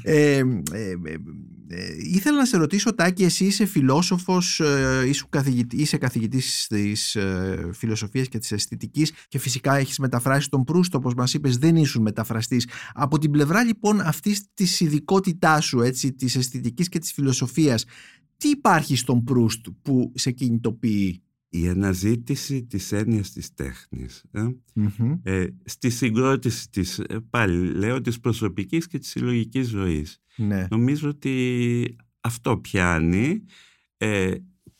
[0.03, 0.45] Ε, ε, ε,
[1.99, 7.71] ήθελα να σε ρωτήσω Τάκη, εσύ είσαι φιλόσοφος, ε, είσαι, καθηγητή, είσαι καθηγητής της ε,
[7.73, 12.03] φιλοσοφίας και της αισθητικής και φυσικά έχεις μεταφράσει τον Προύστο, όπως μας είπες δεν ήσουν
[12.03, 12.69] μεταφραστής.
[12.93, 17.85] Από την πλευρά λοιπόν αυτής της ειδικότητάς σου, έτσι, της αισθητικής και της φιλοσοφίας,
[18.37, 21.23] τι υπάρχει στον Προύστ που σε κινητοποιεί;
[21.55, 24.49] Η αναζήτηση της έννοιας της τέχνης ε;
[25.23, 30.23] Ε, στη συγκρότηση της, ε, πάλι λέω, της προσωπικής και της συλλογικής ζωής.
[30.37, 30.67] Ναι.
[30.71, 33.45] Νομίζω ότι αυτό πιάνει
[33.97, 34.35] ε,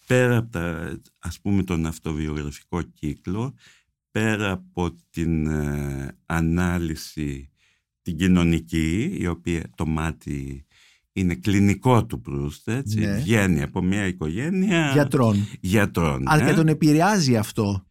[0.07, 3.55] πέρα από τα, ας πούμε τον αυτοβιογραφικό κύκλο,
[4.11, 5.49] πέρα από την
[6.27, 7.51] ανάλυση
[8.03, 10.67] την κοινωνική, η οποία το μάτι
[11.13, 12.99] είναι κλινικό του Προύστ, έτσι.
[12.99, 13.15] Ναι.
[13.15, 15.47] Βγαίνει από μια οικογένεια γιατρών.
[15.61, 17.87] γιατρών Αλλά και τον επηρεάζει αυτό.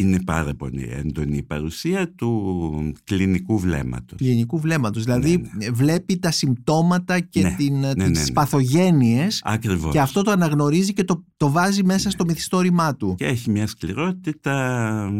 [0.00, 4.18] Είναι πάρα πολύ έντονη η παρουσία του κλινικού βλέμματος.
[4.18, 5.70] Κλινικού βλέμματος, δηλαδή ναι, ναι.
[5.70, 9.92] βλέπει τα συμπτώματα και ναι, την, ναι, τις ναι, παθογένειες Ακριβώς.
[9.92, 13.14] και αυτό το αναγνωρίζει και το, το βάζει μέσα στο μυθιστόρημά του.
[13.18, 15.10] Και έχει μια σκληρότητα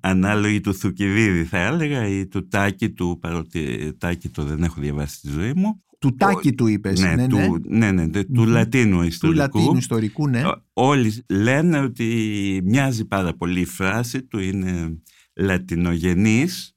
[0.00, 5.16] ανάλογη του Θουκυδίδη θα έλεγα ή του Τάκη του, παρότι Τάκη το δεν έχω διαβάσει
[5.16, 7.00] στη ζωή μου του Τάκη του είπες.
[7.00, 7.46] Ναι, ναι, ναι.
[7.46, 9.34] Του, ναι, ναι, ναι, του Λατίνου ιστορικού.
[9.34, 10.42] Του Λατίνου ιστορικού, ναι.
[10.72, 15.02] Όλοι λένε ότι μοιάζει πάρα πολύ η φράση του, είναι
[15.34, 16.76] λατινογενής,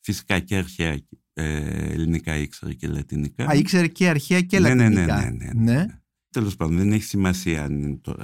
[0.00, 0.98] φυσικά και αρχαία
[1.32, 3.46] ε, ελληνικά ήξερε και λατινικά.
[3.50, 5.16] Α, ήξερε και αρχαία και ναι, λατινικά.
[5.16, 5.52] Ναι, ναι, ναι.
[5.52, 5.86] ναι, ναι.
[6.30, 8.16] Τέλος πάντων, δεν έχει σημασία αν το,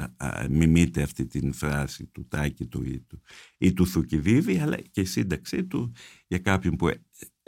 [0.50, 3.22] μιμείτε αυτή την φράση του Τάκη του ή του,
[3.58, 5.92] ή του Θουκυδίδη, αλλά και η σύνταξή του
[6.26, 6.88] για κάποιον που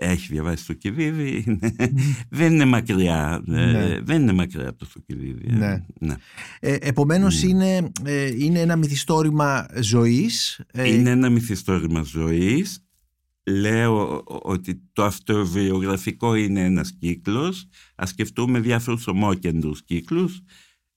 [0.01, 1.59] έχει διαβάσει το Κιβίδη,
[2.29, 4.01] δεν είναι μακριά, ε, Ναι.
[4.03, 5.47] δεν είναι μακριά από το Θουκυδίδη.
[6.01, 6.17] Ναι.
[6.61, 10.61] Ε, επομένως είναι, ε, είναι ένα μυθιστόρημα ζωής.
[10.73, 12.83] ε, Είναι ένα μυθιστόρημα ζωής.
[13.43, 17.69] Λέω ότι το αυτοβιογραφικό είναι ένας κύκλος.
[17.97, 20.41] Ας σκεφτούμε διάφορους ομόκεντρους κύκλους.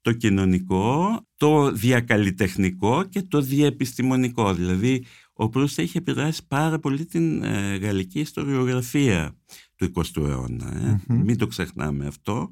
[0.02, 4.54] Το κοινωνικό, το διακαλλιτεχνικό και το διεπιστημονικό.
[4.54, 5.04] Δηλαδή,
[5.42, 9.36] ο Προύστ έχει επηρεάσει πάρα πολύ την ε, γαλλική ιστοριογραφία
[9.76, 10.74] του 20ου αιώνα.
[10.76, 11.02] Ε.
[11.08, 11.22] Μμμ.
[11.24, 12.52] Μην το ξεχνάμε αυτό.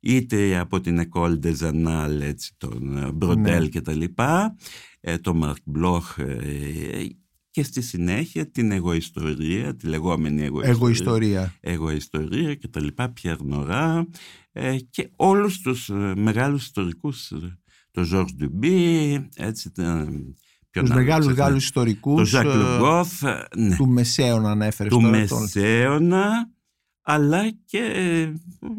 [0.00, 3.68] Είτε από την École des Annales, έτσι, τον ε, Μπροντέλ Ναι.
[3.68, 4.56] και τα λοιπά,
[5.00, 7.06] ε, τον Μαρκ Μπλόχ ε,
[7.50, 11.54] και στη συνέχεια την εγωιστορία, τη λεγόμενη εγωιστορία, εγωιστορία.
[11.60, 14.06] εγωιστορία και τα λοιπά, Πιερνορά
[14.52, 17.58] ε, και όλους τους ε, μεγάλους ιστορικούς, ε,
[17.90, 20.34] το Ζορς Ντουμπί, έτσι, τα, ποιον
[20.80, 21.46] Τους άλλο μεγάλους ξεχνάω.
[21.46, 23.22] Γάλλους ιστορικούς το Ζακ ε, Λουγκόθ,
[23.56, 25.26] ναι, του Μεσαίωνα ανέφερε του τώρα.
[25.26, 26.48] τον- Μεσαίωνα,
[27.02, 28.32] αλλά και ε,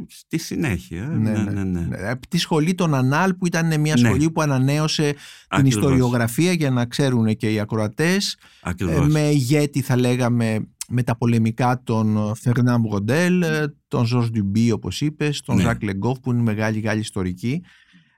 [0.08, 1.01] στη συνέχεια.
[1.08, 1.51] Ναι, ναι, ναι.
[1.51, 1.79] ναι, ναι.
[1.97, 4.08] Ναι, από τη σχολή των Ανάλ που ήταν μια Ναι.
[4.08, 9.08] σχολή που ανανέωσε την Ακριβώς, ιστοριογραφία για να ξέρουν και οι ακροατές ε, ακριβώς.
[9.08, 15.01] με ηγέτη θα λέγαμε με τα πολεμικά τον Φερνάμ Μπροντέλ, ε, τον Ζορς Ντουμπί όπως
[15.01, 15.62] είπες, τον Ναι.
[15.62, 17.62] Ζακ Λεγκόφ που είναι μεγάλοι Γάλλοι ιστορικοί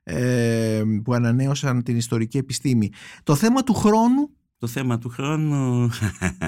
[0.10, 2.91] ε, που ανανέωσαν την ιστορική επιστήμη.
[3.24, 5.89] Το θέμα του χρόνου; Το θέμα του χρόνου,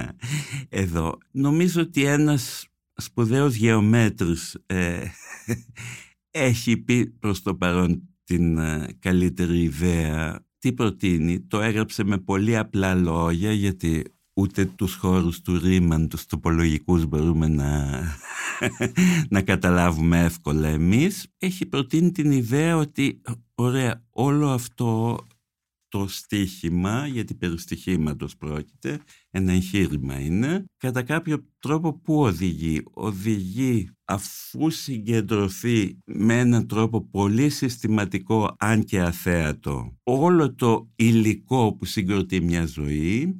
[0.69, 4.99] εδώ, νομίζω ότι ένας σπουδαίος γεωμέτρης ε,
[6.49, 10.39] έχει πει προς το παρόν την ε, καλύτερη ιδέα.
[10.59, 16.25] Τι προτείνει, το έγραψε με πολύ απλά λόγια γιατί ούτε τους χώρους του Ρίμαν, τους
[16.25, 17.99] τοπολογικούς μπορούμε να,
[19.29, 21.27] να καταλάβουμε εύκολα εμείς.
[21.37, 23.21] Έχει προτείνει την ιδέα ότι
[23.55, 25.17] ωραία όλο αυτό
[25.87, 33.89] το στίχημα, γιατί περί στοιχήματος πρόκειται, ένα εγχείρημα είναι, κατά κάποιο τρόπο που οδηγεί; Οδηγεί
[34.05, 42.41] αφού συγκεντρωθεί με έναν τρόπο πολύ συστηματικό, αν και αθέατο, όλο το υλικό που συγκροτεί
[42.41, 43.35] μια ζωή,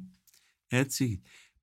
[0.66, 1.20] έτσι,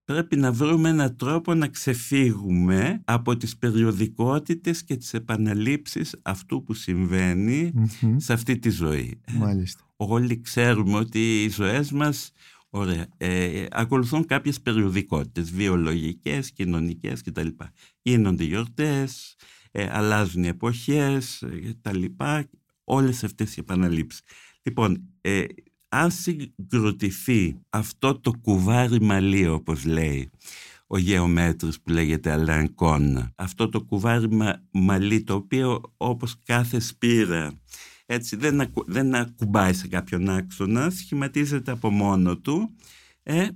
[0.08, 6.74] πρέπει να βρούμε έναν τρόπο να ξεφύγουμε από τις περιοδικότητες και τις επαναλήψεις αυτού που
[6.74, 9.22] συμβαίνει Μμμ, σε αυτή τη ζωή.
[9.26, 9.84] Ε, Μάλιστα.
[9.96, 12.32] όλοι ξέρουμε ότι οι ζωές μας
[12.70, 17.48] ωραία, ε, ακολουθούν κάποιες περιοδικότητες, βιολογικές, κοινωνικές κτλ.
[18.02, 19.36] Γίνονται γιορτές,
[19.72, 22.50] ε, αλλάζουν οι εποχές ε, τα λοιπά,
[22.84, 24.22] όλες αυτές οι επαναλήψεις.
[24.62, 25.43] Λοιπόν, ε,
[25.89, 30.30] αν συγκροτηθεί αυτό το κουβάρι μαλλί όπως λέει
[30.88, 36.80] ο γεωμέτρης που λέγεται Αλάν Κόν, αυτό το κουβάρι μα- μαλλί το οποίο όπως κάθε
[36.80, 37.60] σπήρα
[38.10, 42.76] έτσι δεν, ακου, δεν ακουμπάει σε κάποιον άξονα, σχηματίζεται από μόνο του,
[43.23, 43.47] ε,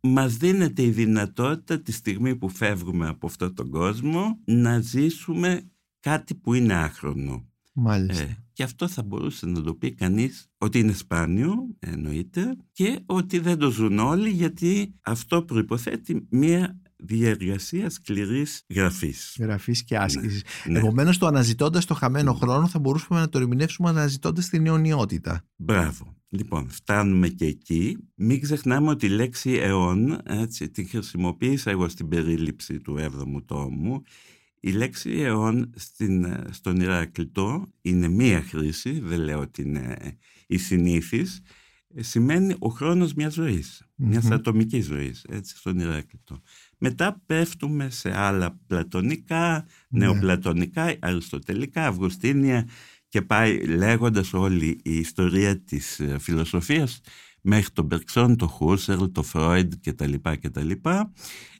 [0.00, 6.34] μας δίνεται η δυνατότητα τη στιγμή που φεύγουμε από αυτόν τον κόσμο να ζήσουμε κάτι
[6.34, 7.48] που είναι άχρονο.
[7.72, 8.22] Μάλιστα.
[8.22, 13.38] Ε, και αυτό θα μπορούσε να το πει κανείς ότι είναι σπάνιο, εννοείται, και ότι
[13.38, 19.36] δεν το ζουν όλοι γιατί αυτό προϋποθέτει μία διεργασία σκληρής γραφής.
[19.40, 20.42] Γραφής και άσκησης.
[20.66, 20.78] Ναι.
[20.78, 25.44] Επομένως το αναζητώντας το χαμένο χρόνο θα μπορούσαμε να το ερμηνεύσουμε αναζητώντας την αιωνιότητα.
[25.56, 26.16] Μπράβο.
[26.28, 27.96] Λοιπόν, φτάνουμε και εκεί.
[28.14, 34.02] Μην ξεχνάμε ότι η λέξη αιών, έτσι, την χρησιμοποίησα εγώ στην περίληψη του 7ου τόμου.
[34.60, 40.56] Η λέξη αιών στην, ε, στον Ηράκλειτο είναι μία χρήση, δεν λέω ότι είναι η
[40.58, 41.40] συνήθις,
[41.94, 44.32] ε, σημαίνει ο χρόνος μιας ζωής, μιας Μμμ.
[44.32, 46.40] ατομικής ζωής, έτσι, στον Ηράκλειτο.
[46.78, 49.98] Μετά πέφτουμε σε άλλα πλατωνικά, Ναι.
[50.04, 52.68] νεοπλατωνικά, αριστοτελικά, αυγουστίνια
[53.08, 57.00] και πάει λέγοντας όλη η ιστορία της ε, φιλοσοφίας
[57.40, 60.14] μέχρι τον Μπερξόν, τον Χούσερλ, τον Φρόιντ κτλ.
[60.40, 60.70] κτλ.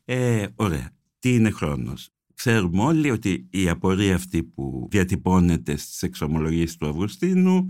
[0.05, 0.91] Ε, ωραία.
[1.19, 7.67] Τι είναι χρόνος; Ξέρουμε όλοι ότι η απορία αυτή που διατυπώνεται στις εξομολογίες του Αυγουστίνου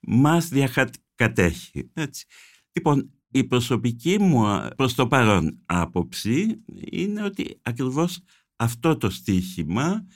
[0.00, 1.90] μας διακατέχει.
[1.92, 2.26] Έτσι.
[2.72, 8.20] Λοιπόν, η προσωπική μου α, προς το παρόν άποψη είναι ότι ακριβώς
[8.56, 10.06] αυτό το στίχημα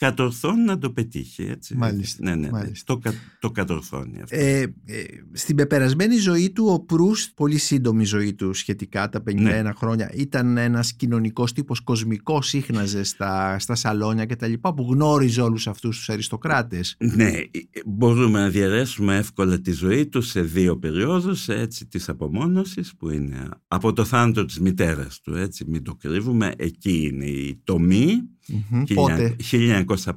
[0.00, 1.42] κατορθώνει να το πετύχει.
[1.42, 1.76] Έτσι.
[1.76, 2.50] Μάλιστα, Ναι, ναι, ναι.
[2.50, 2.94] μάλιστα.
[2.94, 4.36] Το, κα- το κατορθώνει αυτό.
[4.36, 9.34] Ε, ε, στην πεπερασμένη ζωή του ο Προύστ, πολύ σύντομη ζωή του σχετικά, τα 51
[9.34, 9.72] Ναι.
[9.76, 15.40] χρόνια, ήταν ένας κοινωνικός τύπος κοσμικός, σύχναζε στα, στα σαλόνια και τα λοιπά, που γνώριζε
[15.40, 16.96] όλους αυτούς τους αριστοκράτες.
[16.98, 17.48] Ναι, ε,
[17.86, 23.48] μπορούμε να διαρρέσουμε εύκολα τη ζωή του σε δύο περιόδους, έτσι, της απομόνωσης που είναι
[23.68, 28.84] από το θάνατο της μητέρας του, έτσι, μην το κρύβουμε, εκεί είναι η τομή, Μμμ.
[28.94, 29.36] Πότε;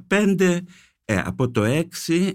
[0.08, 0.60] 1905,
[1.04, 2.30] ε, από το 6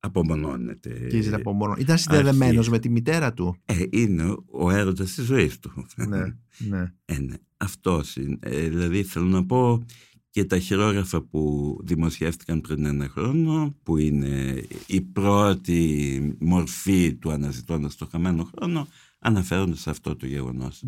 [0.00, 1.06] απομονώνεται.
[1.10, 1.74] και ζητά από μόνο.
[1.78, 2.70] Ήταν συνδεδεμένος αρχή.
[2.70, 5.86] με τη μητέρα του; Ε, είναι ο έρωτας της ζωής του.
[5.96, 6.92] ναι, ναι.
[7.04, 7.34] Ε, ναι.
[7.56, 8.36] αυτός είναι.
[8.40, 9.84] Ε, δηλαδή θέλω να πω
[10.30, 17.96] και τα χειρόγραφα που δημοσιεύτηκαν πριν ένα χρόνο, που είναι η πρώτη μορφή του αναζητώντας
[17.96, 18.86] το χαμένο χρόνο,
[19.18, 20.82] αναφέρονται σε αυτό το γεγονος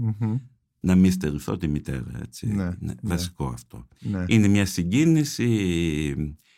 [0.81, 2.47] Να μην στερηθώ τη μητέρα, έτσι.
[2.47, 2.95] Ναι, ναι, ναι.
[3.03, 3.87] βασικό αυτό.
[4.01, 4.24] Ναι.
[4.27, 5.49] Είναι μια συγκίνηση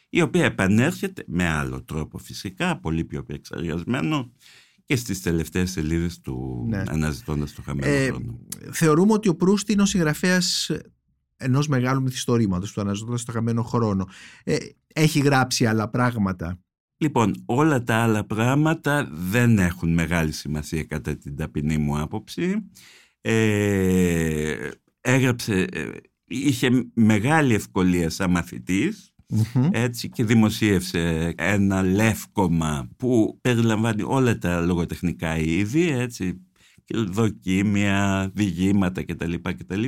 [0.09, 4.33] η οποία επανέρχεται με άλλο τρόπο φυσικά, πολύ πιο εξαργασμένο
[4.85, 6.83] και στις τελευταίες σελίδες του Ναι.
[6.87, 8.39] αναζητώντας το χαμένο Ε, χρόνο.
[8.71, 10.71] Θεωρούμε ότι ο Προύστη είναι ο συγγραφέας
[11.37, 14.09] ενός μεγάλου μυθιστορήματος του Αναζητώντας το χαμένο χρόνο.
[14.45, 14.57] Ε,
[14.95, 16.59] έχει γράψει άλλα πράγματα.
[16.97, 22.63] Λοιπόν, όλα τα άλλα πράγματα δεν έχουν μεγάλη σημασία κατά την ταπεινή μου άποψη.
[23.21, 25.91] Ε, έγραψε, ε,
[26.27, 29.13] είχε μεγάλη ευκολία σαν μαθητής
[29.71, 36.49] έτσι και δημοσίευσε ένα λεύκομα που περιλαμβάνει όλα τα λογοτεχνικά είδη έτσι
[36.95, 39.35] δοκίμια, διηγήματα κτλ.
[39.43, 39.85] κτλ.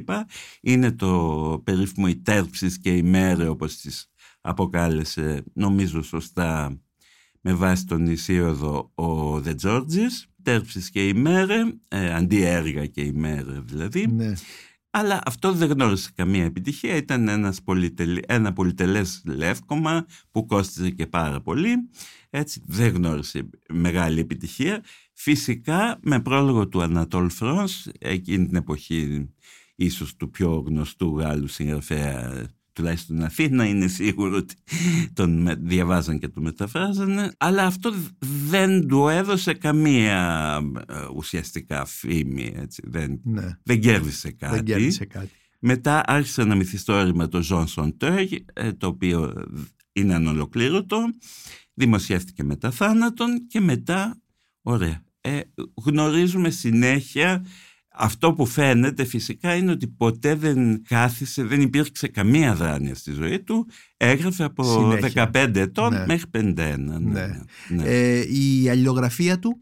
[0.61, 4.11] Είναι το περίφημο «Η τέρψης και η μέρε» όπως τις
[4.41, 6.81] αποκάλεσε νομίζω σωστά
[7.41, 13.01] με βάση τον Ισίωδο ο Δε Τζόρτζης «Τέρψης και η μέρε», ε, αντί έργα και
[13.01, 14.07] η μέρε δηλαδή.
[14.07, 14.33] Ναι.
[14.91, 16.97] Αλλά αυτό δεν γνώρισε καμία επιτυχία.
[16.97, 18.21] Ήταν ένας πολυτελε...
[18.27, 21.75] ένα πολυτελές λεύκομα που κόστιζε και πάρα πολύ.
[22.31, 24.85] Έτσι δεν γνώρισε μεγάλη επιτυχία.
[25.13, 29.29] Φυσικά με πρόλογο του Ανατόλ Φρόνς, εκείνη την εποχή
[29.75, 34.55] ίσως του πιο γνωστού Γάλλου συγγραφέα τουλάχιστον στην Αθήνα είναι σίγουρο ότι
[35.13, 37.93] τον με- διαβάζαν και τον μεταφράζανε αλλά αυτό
[38.49, 42.83] δεν του έδωσε καμία ε, ουσιαστικά φήμη έτσι.
[42.85, 43.59] Δεν, ναι.
[43.63, 44.55] δεν κέρδισε κάτι.
[44.55, 45.31] Δεν κέρδισε κάτι.
[45.61, 49.33] Μετά άρχισε ένα μυθιστόρημα το Jean Sonteuil, ε, το οποίο
[49.93, 50.99] είναι ανολοκλήρωτο,
[51.75, 54.21] δημοσιεύτηκε μετά θάνατον και μετά,
[54.63, 55.41] ωραία, ε,
[55.85, 57.45] γνωρίζουμε συνέχεια
[58.01, 63.41] αυτό που φαίνεται φυσικά είναι ότι ποτέ δεν κάθισε, δεν υπήρξε καμία δράνεια στη ζωή
[63.43, 63.69] του.
[63.97, 65.31] Έγραφε από Συνέχεια.
[65.35, 66.05] 15 ετών Ναι.
[66.07, 66.77] μέχρι 51.
[66.77, 67.41] Ναι, Ναι.
[67.69, 67.83] ναι.
[67.85, 69.61] Ε, η αλληλογραφία του;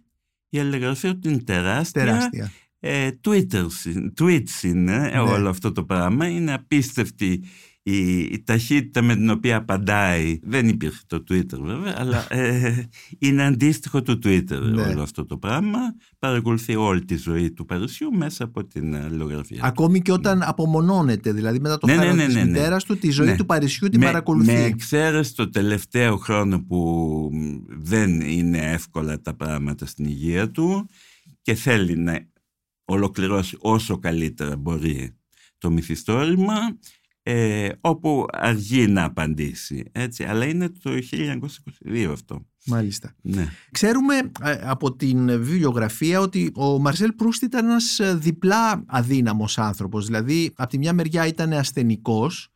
[0.48, 2.04] Η αλληλεγραφία του είναι τεράστια.
[2.04, 2.50] τεράστια.
[2.80, 5.20] Ε, Twitters, είναι- tweets είναι Ναι.
[5.20, 6.28] όλο αυτό το πράγμα.
[6.28, 7.42] Είναι απίστευτη
[7.90, 10.38] η, η ταχύτητα με την οποία απαντάει.
[10.42, 14.82] Δεν υπήρχε το Twitter βέβαια, αλλά ε, είναι αντίστοιχο του Twitter Ναι.
[14.82, 15.78] όλο αυτό το πράγμα.
[16.18, 19.60] Παρακολουθεί όλη τη ζωή του Παρισιού μέσα από την αλληλογραφία.
[19.64, 22.46] Ακόμη και όταν απομονώνεται, δηλαδή μετά το Ναι, ναι, θάνατο ναι, της ναι, ναι.
[22.50, 23.36] μητέρας του, τη ζωή Ναι.
[23.36, 24.52] του Παρισιού την με, παρακολουθεί.
[24.52, 26.78] με εξαίρεση το τελευταίο χρόνο που
[27.32, 30.88] μ, δεν είναι εύκολα τα πράγματα στην υγεία του
[31.42, 32.26] και θέλει να
[32.84, 35.12] ολοκληρώσει όσο καλύτερα μπορεί
[35.58, 36.54] το μυθιστόρημα
[37.30, 40.90] ε, όπου αργεί να απαντήσει έτσι, αλλά είναι το
[41.84, 43.14] 1922 αυτό Μάλιστα.
[43.22, 43.48] ναι.
[43.70, 50.06] Ξέρουμε ε, από την βιβλιογραφία ότι ο Μαρσέλ Προύστ ήταν ένας ε, διπλά αδύναμος άνθρωπος.
[50.06, 52.48] Δηλαδή, από τη μια μεριά ήταν ασθενικός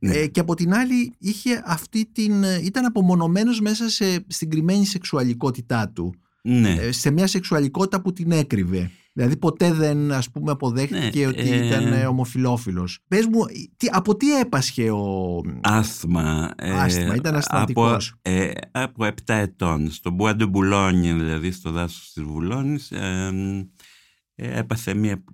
[0.00, 0.14] Ναι.
[0.14, 5.88] ε, και από την άλλη είχε αυτή την, ε, ήταν απομονωμένος μέσα σε συγκεκριμένη σεξουαλικότητά
[5.88, 6.14] του.
[6.42, 6.72] ναι.
[6.72, 8.90] Ε, σε μια σεξουαλικότητα που την έκρυβε.
[9.18, 12.98] Δηλαδή ποτέ δεν ας πούμε αποδέχτηκε Ναι, ότι ε, ήταν ε, ομοφιλόφιλος.
[13.08, 13.40] Πες μου,
[13.76, 15.40] τι, από τι έπασχε ο...
[15.60, 16.50] Άσθμα.
[16.56, 18.14] ε, Άσθμα, ήταν από, ασθματικός.
[18.22, 19.90] ε, από 7 ετών.
[19.90, 23.30] Στο Μπουάντε Μπουλόνι, δηλαδή στο δάσος της Βουλώνης, ε,
[24.34, 25.24] ε, έπαθε μια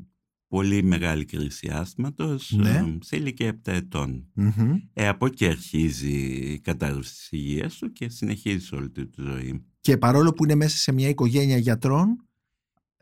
[0.48, 2.70] πολύ μεγάλη κρίση άσθματος Ναι.
[2.70, 4.26] ε, σε ηλικία 7 ετών.
[4.34, 4.74] Μμμ.
[4.92, 6.12] Ε, από εκεί αρχίζει
[6.52, 9.64] η κατάρρευση της υγείας του και συνεχίζει όλη του τη ζωή.
[9.80, 12.28] Και παρόλο που είναι μέσα σε μια οικογένεια γιατρών,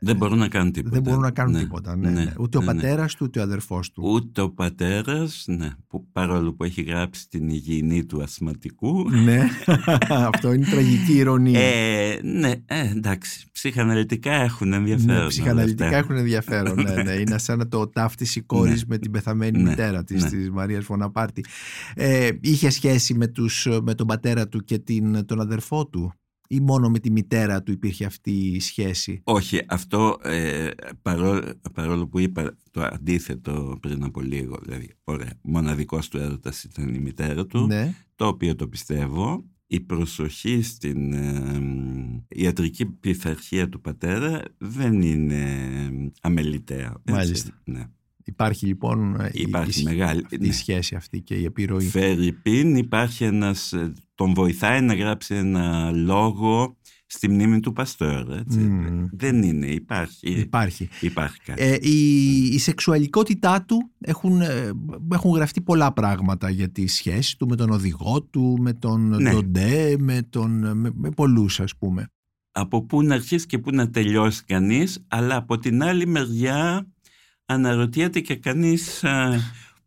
[0.05, 0.95] Δεν μπορούν να κάνουν τίποτα.
[0.95, 1.97] δεν μπορούν να κάνουν Ναι, τίποτα.
[1.97, 2.33] Ναι, ναι.
[2.39, 2.81] Ούτε ο ναι, ναι.
[2.81, 4.03] πατέρας του, ούτε ο αδερφός του.
[4.07, 9.49] Ούτε ο πατέρας, ναι, που παρόλο που έχει γράψει την υγιεινή του ασθματικού, ναι,
[10.33, 11.61] αυτό είναι τραγική ηρωνία.
[11.61, 13.47] Ε, ναι, ε, εντάξει.
[13.53, 15.13] Ψυχαναλυτικά έχουν ενδιαφέρον.
[15.15, 15.97] Ναι, όλα ψυχαναλυτικά αυτά.
[15.99, 16.83] έχουν ενδιαφέρον.
[16.83, 17.13] ναι, ναι.
[17.13, 18.87] Είναι σαν το ταύτιση κόρης Ναι.
[18.89, 20.29] με την πεθαμένη Ναι, μητέρα της, ναι.
[20.31, 21.45] της Μαρία Φωναπάρτη.
[21.95, 26.13] Ε, είχε σχέση με, τους, με τον πατέρα του και την, τον αδερφό του,
[26.53, 30.69] ή μόνο με τη μητέρα του υπήρχε αυτή η σχέση; Όχι, αυτό ε,
[31.03, 36.95] παρόλο, παρόλο που είπα το αντίθετο πριν από λίγο, δηλαδή, ωραία, μοναδικός του έρωτας ήταν
[36.95, 37.95] η μητέρα του, Ναι.
[38.17, 39.45] το οποίο το πιστεύω.
[39.67, 41.61] Η προσοχή στην ε,
[42.29, 45.45] ιατρική πειθαρχία του πατέρα δεν είναι
[46.21, 46.87] αμεληταία.
[47.05, 47.13] έτσι.
[47.13, 47.61] Μάλιστα.
[47.65, 47.87] Ναι.
[48.25, 50.47] Υπάρχει λοιπόν ε, η- Υπάρχει η, μεγάλη- αυτή ναι.
[50.47, 51.85] η σχέση αυτή και η επιρροή.
[51.85, 58.33] Φερρυπίν υπάρχει ένας, ε, τον βοηθάει να γράψει ένα λόγο στη μνήμη του Παστόρ.
[58.39, 58.59] Έτσι.
[58.59, 59.07] Μμμ.
[59.12, 60.89] Δεν είναι, υπάρχει, Υπάρχει.
[61.01, 61.62] υπάρχει κάτι.
[61.62, 64.70] Ε, η, η σεξουαλικότητά του έχουν, ε,
[65.12, 69.31] έχουν γραφτεί πολλά πράγματα για τη σχέση του με τον οδηγό του, με τον Ναι.
[69.33, 72.07] Ντοντέ, με, τον, με, με πολλούς ας πούμε.
[72.55, 76.87] Από πού να αρχίσει και πού να τελειώσει κανείς, αλλά από την άλλη μεριά
[77.53, 79.39] αναρωτιέται και κανείς α,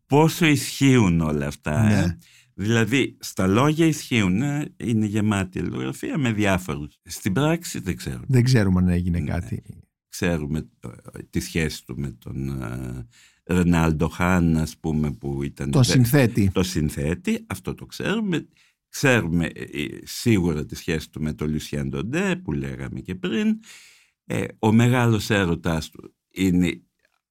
[0.05, 1.83] πόσο ισχύουν όλα αυτά.
[1.83, 1.99] Ναι.
[1.99, 2.17] Ε.
[2.53, 6.97] Δηλαδή, στα λόγια ισχύουν, ε, είναι γεμάτη αλληλογραφία με διάφορους.
[7.03, 8.21] Στην πράξη δεν ξέρω.
[8.27, 9.31] Δεν ξέρουμε αν έγινε Ναι.
[9.31, 9.63] κάτι.
[10.09, 10.89] Ξέρουμε ε,
[11.29, 13.07] τη σχέση του με τον ε,
[13.53, 15.71] Ρενάλντο Χάν, ας πούμε, που ήταν...
[15.71, 16.49] Το συνθέτη.
[16.53, 18.47] το συνθέτη, αυτό το ξέρουμε.
[18.89, 23.59] Ξέρουμε ε, ε, σίγουρα τη σχέση του με τον Λυσιέν Ντοντέ που λέγαμε και πριν.
[24.25, 26.81] Ε, ο μεγάλος έρωτας του είναι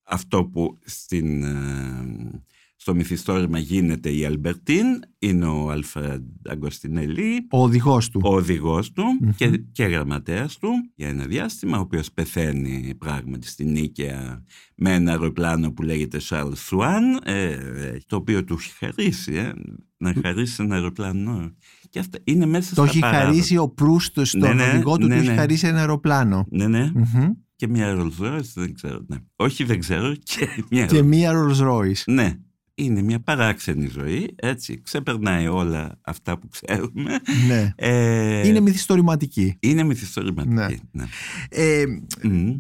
[0.05, 2.43] αυτό που στην, ε,
[2.77, 4.87] στο μυθιστόρημα γίνεται η Αλμπερτίν,
[5.19, 8.21] είναι ο Αλφρέντ Αγκοστινέλι, Ο οδηγός του.
[8.25, 9.31] ο οδηγός του Μμμ.
[9.37, 14.45] και, και γραμματέας του για ένα διάστημα, ο οποίος πεθαίνει πράγματι στην Νίκαια
[14.77, 19.53] με ένα αεροπλάνο που λέγεται Charles Swann, ε, ε, το οποίο του έχει χαρίσει, ε,
[19.97, 21.53] να χαρίσει ένα αεροπλάνο.
[21.91, 23.27] Και αυτά είναι μέσα Το στα έχει παράδοτα.
[23.27, 25.35] χαρίσει ο Προύστος στον Ναι, ναι, οδηγό του, ναι, του έχει ναι.
[25.37, 26.47] χαρίσει ένα αεροπλάνο.
[26.51, 26.91] Ναι, ναι.
[26.95, 27.31] Μμμ.
[27.57, 29.05] Και μια Rolls Royce, δεν ξέρω.
[29.07, 29.17] Ναι.
[29.37, 30.15] Όχι, δεν ξέρω.
[30.35, 32.03] Και μια Και μία Rolls Royce.
[32.07, 32.39] Ναι.
[32.75, 34.81] Είναι μια παράξενη ζωή, έτσι.
[34.81, 37.21] Ξεπερνάει όλα αυτά που ξέρουμε.
[37.49, 37.73] ναι.
[37.77, 39.57] Ε, Είναι μυθιστορηματική.
[39.61, 40.55] είναι μυθιστορηματική.
[40.93, 41.03] Ναι.
[41.03, 41.05] Ναι.
[41.49, 41.85] Ε,
[42.23, 42.51] Μμ.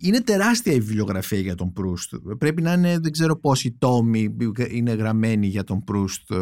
[0.00, 2.14] είναι τεράστια η βιβλιογραφία για τον Προύστ.
[2.38, 4.36] Πρέπει να είναι, δεν ξέρω πόσοι τόμοι
[4.70, 6.32] είναι γραμμένοι για τον Προύστ.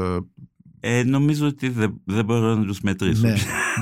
[0.87, 3.27] Ε, νομίζω ότι δεν, δεν μπορώ να τους μετρήσω.
[3.27, 3.35] Ναι,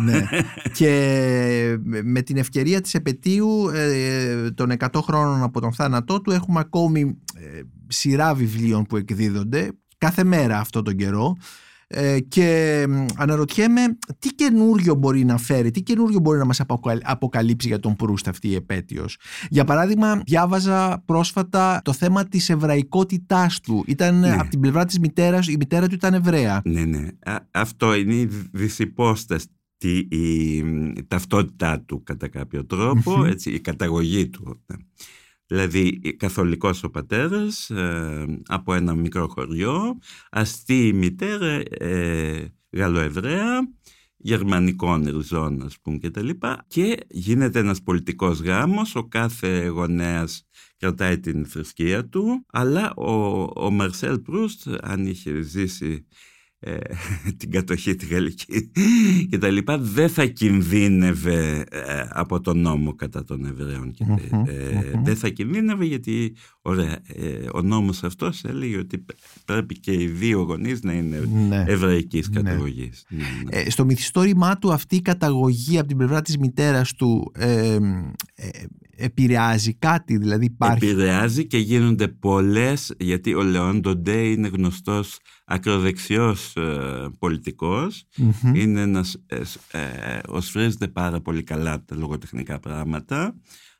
[0.04, 0.26] ναι.
[0.78, 6.60] Και με την ευκαιρία της επαιτίου ε, των 100 χρόνων από τον θάνατό του έχουμε
[6.60, 11.36] ακόμη ε, σειρά βιβλίων που εκδίδονται κάθε μέρα αυτό τον καιρό
[11.94, 13.80] ε, και μ, αναρωτιέμαι
[14.18, 18.28] τι καινούριο μπορεί να φέρει, τι καινούριο μπορεί να μας αποκαλ- αποκαλύψει για τον Προύστ
[18.28, 19.16] αυτή η επέτειος.
[19.50, 23.84] Για παράδειγμα, διάβαζα πρόσφατα το θέμα της εβραϊκότητάς του.
[23.86, 24.32] Ήταν Ναι.
[24.32, 26.60] από την πλευρά της μητέρας, η μητέρα του ήταν Εβραία.
[26.64, 27.08] Ναι, ναι.
[27.24, 29.46] Α, αυτό είναι η δυσυπόστατη
[30.08, 33.24] η, η ταυτότητά του κατά κάποιο τρόπο, Μμμ.
[33.24, 34.60] έτσι, η καταγωγή του.
[35.52, 35.66] Ναι.
[35.66, 39.98] Δηλαδή καθολικός ο πατέρας ε, από ένα μικρό χωριό,
[40.30, 43.68] αστή η μητέρα ε, Γαλλοεβραία,
[44.16, 50.46] γερμανικών ριζών ας πούμε και τα λοιπά και γίνεται ένας πολιτικός γάμος, ο κάθε γονέας
[50.76, 56.06] κρατάει την θρησκεία του αλλά ο, ο Μαρσέλ Προύστ αν είχε ζήσει
[56.64, 56.76] ε,
[57.38, 58.70] την κατοχή τη γαλλική
[59.30, 64.32] και τα λοιπά δεν θα κινδύνευε ε, από τον νόμο κατά των Εβραίων και, τε-
[64.32, 65.04] Μμμ, ε, μμμ.
[65.04, 69.04] δεν θα κινδύνευε γιατί ωραία, ε, ο νόμος αυτός έλεγε ότι
[69.44, 71.64] πρέπει και οι δύο γονείς να είναι Ναι.
[71.66, 72.40] εβραϊκής Ναι.
[72.42, 73.56] καταγωγής Ναι, ναι.
[73.60, 77.74] Ε, στο μυθιστόρημά του αυτή η καταγωγή από την πλευρά της μητέρας του ε,
[78.34, 78.48] ε,
[78.96, 80.86] επηρεάζει κάτι, δηλαδή υπάρχει.
[80.86, 88.04] Επηρεάζει και γίνονται πολλές, γιατί ο Λεόν Ντοντέ είναι γνωστός ακροδεξιός ε, πολιτικός.
[88.16, 88.54] Μμμ.
[88.54, 93.34] Είναι ένας, ε, σ- ε, οσφρίζεται πάρα πολύ καλά από τα λογοτεχνικά πράγματα,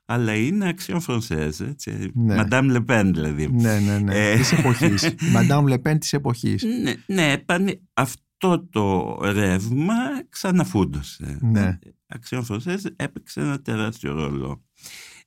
[0.05, 2.11] αλλά είναι αξιόν φρονσέζ, έτσι.
[2.13, 2.35] Ναι.
[2.35, 3.51] Μαντάμ Λεπέν δηλαδή.
[3.51, 4.31] Ναι, ναι, ναι.
[4.31, 4.37] Ε.
[4.37, 5.15] Της εποχής.
[5.33, 6.63] Μαντάμ Λεπέν της εποχής.
[6.63, 9.95] Ναι, ναι πάνε, αυτό το ρεύμα
[10.29, 11.37] ξαναφούντωσε.
[11.41, 11.79] Ναι.
[12.07, 14.63] Αξιόν Φρονσέζ έπαιξε ένα τεράστιο ρόλο.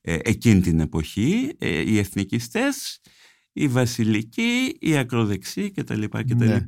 [0.01, 3.01] Ε, εκείνη την εποχή ε, οι εθνικιστές,
[3.53, 6.03] οι βασιλικοί, οι ακροδεξιοί κτλ.
[6.03, 6.45] κτλ.
[6.45, 6.65] Ναι.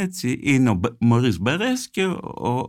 [0.00, 2.18] Έτσι είναι ο Μπ- Μωρίς Μπαρές και ο,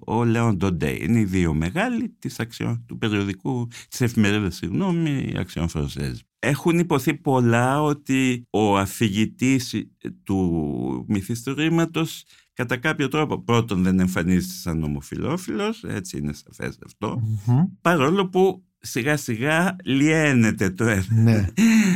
[0.06, 0.98] ο, ο Λέον Ντοντέ.
[1.04, 6.20] Είναι οι δύο μεγάλοι της αξιών, του περιοδικού, της εφημερίδας, συγγνώμη, Αξιόν Φρονσέζ.
[6.40, 9.76] Έχουν υποθεί πολλά ότι ο αφηγητής
[10.24, 12.24] του μυθιστορήματος
[12.54, 17.64] κατά κάποιο τρόπο πρώτον δεν εμφανίζεται σαν ομοφιλόφιλος, έτσι είναι σαφές αυτό, Μμμ.
[17.82, 21.06] παρόλο που σιγά σιγά λιένεται το ένα.
[21.10, 21.46] Ναι.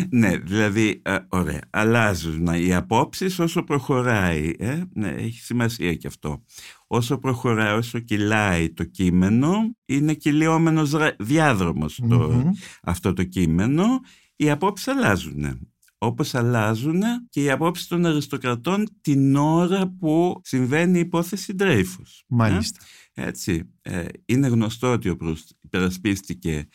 [0.10, 4.54] Ναι, δηλαδή, ε, ωραία, αλλάζουν οι απόψεις όσο προχωράει.
[4.60, 6.44] Ε; Ναι, έχει σημασία και αυτό.
[6.88, 12.50] Όσο προχωράει, όσο κυλάει το κείμενο, είναι κυλιόμενος ρα- διάδρομος το, Μμμ.
[12.84, 13.86] αυτό το κείμενο,
[14.36, 15.68] οι απόψεις αλλάζουν.
[16.04, 22.24] Όπως αλλάζουν και οι απόψεις των αριστοκρατών την ώρα που συμβαίνει η υπόθεση Dreyfus.
[22.28, 22.80] Μάλιστα.
[23.14, 26.68] Ε, Έτσι, ε, είναι γνωστό ότι ο Προύστ υπερασπίστηκε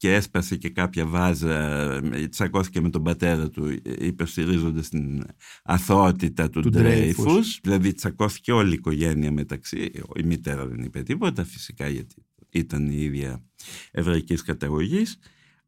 [0.00, 1.54] και έσπασε και κάποια βάζα,
[2.12, 5.22] ε, τσακώθηκε με τον πατέρα του ε, υποστηρίζοντας την
[5.64, 7.26] αθωότητα του, Του Ντρέιφους.
[7.26, 7.58] Dreyfus.
[7.62, 12.14] Δηλαδή τσακώθηκε όλη η οικογένεια μεταξύ, η μητέρα δεν είπε τίποτα φυσικά γιατί
[12.50, 13.44] ήταν η ίδια
[13.90, 15.18] εβραϊκής καταγωγής.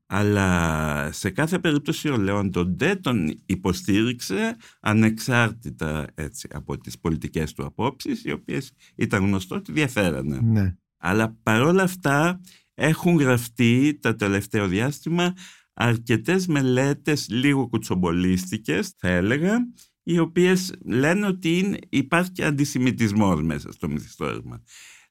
[0.07, 7.65] Αλλά σε κάθε περίπτωση ο Λέον Ντοντέ τον υποστήριξε ανεξάρτητα έτσι, από τις πολιτικές του
[7.65, 10.41] απόψεις, οι οποίες ήταν γνωστό ότι διαφέρανε.
[10.43, 10.75] Ναι.
[10.97, 12.41] Αλλά παρόλα αυτά
[12.75, 15.35] έχουν γραφτεί τα τελευταίο διάστημα
[15.75, 19.59] αρκετές μελέτες λίγο κουτσομπολίστικες θα έλεγα
[20.03, 24.63] οι οποίες λένε ότι είναι, υπάρχει και αντισημιτισμός μέσα στο μυθιστόρημα.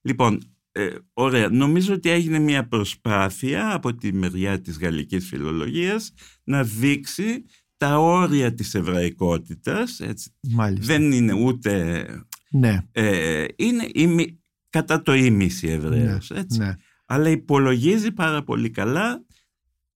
[0.02, 0.40] Λοιπόν,
[0.74, 1.50] Ε, ωραία.
[1.50, 7.46] Νομίζω ότι έγινε μια προσπάθεια από τη μεριά της γαλλικής φιλολογίας να δείξει
[7.78, 10.00] τα όρια της εβραϊκότητας.
[10.00, 10.32] Έτσι.
[10.80, 12.06] Δεν είναι ούτε...
[12.52, 12.78] Ναι.
[12.92, 16.30] Ε, είναι ημι, κατά το ίμιση Εβραίος.
[16.30, 16.60] Ναι, έτσι.
[16.60, 16.76] Ναι.
[17.12, 19.26] Αλλά υπολογίζει πάρα πολύ καλά.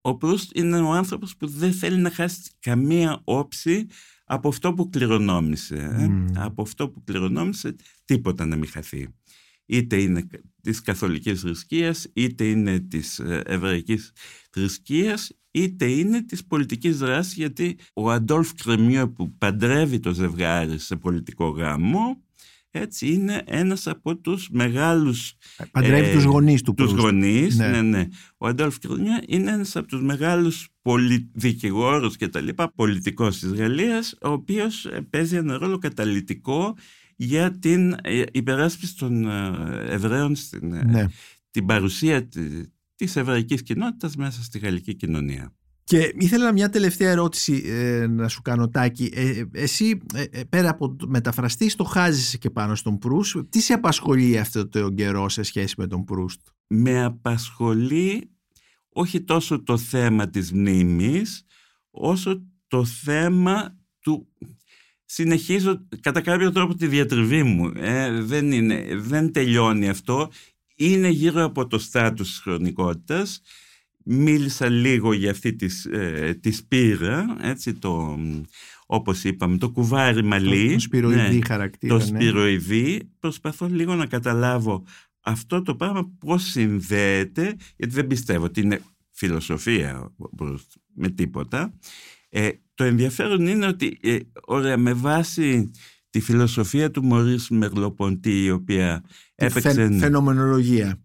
[0.01, 3.85] Ο Προύστ είναι ο άνθρωπος που δεν θέλει να χάσει καμία όψη
[4.25, 5.75] από αυτό που κληρονόμησε.
[5.75, 6.41] Ε.
[6.41, 9.07] Από αυτό που κληρονόμησε τίποτα να μην χαθεί.
[9.65, 10.27] Είτε είναι
[10.61, 14.11] της καθολικής θρησκείας, είτε είναι της ε, εβραϊκής
[14.49, 20.95] θρησκείας, είτε είναι της πολιτικής δράσης, γιατί ο Αντόλφ Κρεμιό που παντρεύει το ζευγάρι σε
[20.95, 22.24] πολιτικό γάμο,
[22.79, 25.33] έτσι είναι ένας από τους μεγάλους...
[25.71, 27.67] Παντρεύει ε, τους γονείς του Τους γονείς, ναι.
[27.67, 28.07] ναι, ναι.
[28.37, 31.29] Ο Αντόλφ Κρεμιό είναι ένας από τους μεγάλους πολι...
[31.33, 36.75] δικηγόρους και τα λοιπά, πολιτικός της Γαλλίας, ο οποίος ε, παίζει ένα ρόλο καταλητικό
[37.15, 39.29] για την ε, υπεράσπιση των
[39.89, 41.05] Εβραίων στην ναι.
[41.51, 42.27] την παρουσία
[42.95, 45.53] της εβραϊκής κοινότητας μέσα στη γαλλική κοινωνία.
[45.87, 49.11] Και ήθελα μια τελευταία ερώτηση ε, να σου κάνω Τάκη.
[49.13, 53.37] Ε, εσύ ε, πέρα από το μεταφραστή το χάζεσαι και πάνω στον Προύστ.
[53.49, 58.29] Τι σε απασχολεί αυτό το καιρό σε σχέση με τον Προύστ; Με απασχολεί
[58.89, 61.43] όχι τόσο το θέμα της μνήμης
[61.91, 64.27] όσο το θέμα του...
[65.05, 67.71] Συνεχίζω κατά κάποιο τρόπο τη διατριβή μου.
[68.21, 70.31] δεν, είναι, δεν τελειώνει αυτό.
[70.75, 73.41] Είναι γύρω από το στάτους της χρονικότητας
[74.05, 78.19] μίλησα λίγο για αυτή της, ε, της σπήρα, έτσι το,
[78.85, 80.73] όπως είπαμε, το κουβάρι μαλλί.
[80.73, 81.97] Το, σπυροειδή ναι, χαρακτήρα.
[81.97, 82.19] Το ναι.
[82.19, 83.09] σπυροειδή.
[83.19, 84.83] Προσπαθώ λίγο να καταλάβω
[85.25, 88.81] αυτό το πράγμα πώς συνδέεται, γιατί δεν πιστεύω ότι είναι
[89.11, 90.13] φιλοσοφία
[90.93, 91.73] με τίποτα.
[92.29, 95.71] Ε, το ενδιαφέρον είναι ότι, ε, ωραία, με βάση
[96.09, 99.03] τη φιλοσοφία του Μωρίς Μερλοποντή, η οποία
[99.35, 99.89] έπαιξε...
[99.99, 101.03] φαινομενολογία.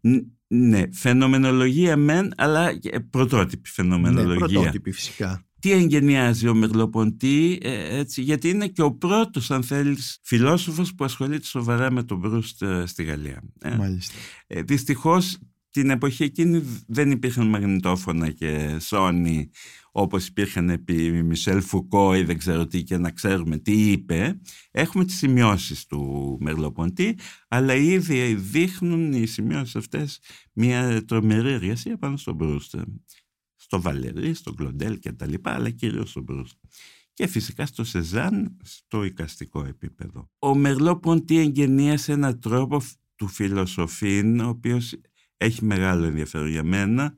[0.53, 2.73] Ναι, φαινομενολογία μεν, αλλά
[3.11, 4.47] πρωτότυπη φαινομενολογία.
[4.47, 5.45] Ναι, πρωτότυπη φυσικά.
[5.61, 11.05] Τι εγγενιάζει ο Μερλοποντή, ε, έτσι, γιατί είναι και ο πρώτος, αν θέλεις, φιλόσοφος που
[11.05, 13.43] ασχολείται σοβαρά με τον Μπρούστ ε, στη Γαλλία.
[13.61, 13.75] Ε.
[13.77, 14.15] Μάλιστα.
[14.47, 15.39] Ε, δυστυχώς
[15.71, 19.45] την εποχή εκείνη δεν υπήρχαν μαγνητόφωνα και Sony
[19.93, 24.41] όπως υπήρχαν επί Μισελ Φουκό ή δεν ξέρω τι και να ξέρουμε τι είπε.
[24.71, 27.18] Έχουμε τις σημειώσεις του Μερλοποντή
[27.49, 30.21] αλλά ήδη δείχνουν οι σημειώσεις αυτές
[30.53, 32.77] μια τρομερή εργασία πάνω στον Μπρούστ.
[33.57, 36.57] Στο Βαλερή, στο Γκλοντέλ και τα λοιπά, αλλά κυρίως στον Μπρούστ.
[37.12, 40.31] Και φυσικά στο Σεζάν στο οικαστικό επίπεδο.
[40.39, 42.83] Ο Μερλοποντή εγγενίασε έναν τρόπο
[43.16, 44.95] του φιλοσοφήν, ο οποίος
[45.41, 47.14] έχει μεγάλο ενδιαφέρον για μένα.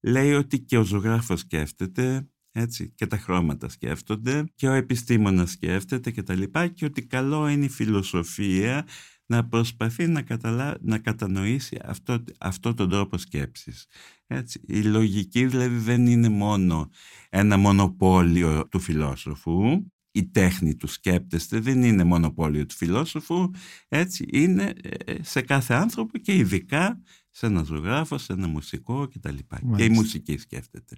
[0.00, 6.10] Λέει ότι και ο ζωγράφος σκέφτεται, έτσι, και τα χρώματα σκέφτονται και ο επιστήμονας σκέφτεται
[6.10, 8.86] και τα λοιπά και ότι καλό είναι η φιλοσοφία
[9.26, 10.76] να προσπαθεί να, καταλα...
[10.80, 13.86] να κατανοήσει αυτό, αυτό τον τρόπο σκέψης.
[14.26, 14.60] Έτσι.
[14.66, 16.90] Η λογική δηλαδή δεν είναι μόνο
[17.30, 23.50] ένα μονοπόλιο του φιλόσοφου, η τέχνη του σκέπτεστε δεν είναι μονοπόλιο του φιλόσοφου,
[23.88, 24.72] έτσι είναι
[25.04, 27.02] ε, σε κάθε άνθρωπο και ειδικά
[27.36, 29.36] σε ένα ζωγράφο, σε ένα μουσικό κτλ.
[29.76, 30.96] Και η μουσική σκέφτεται.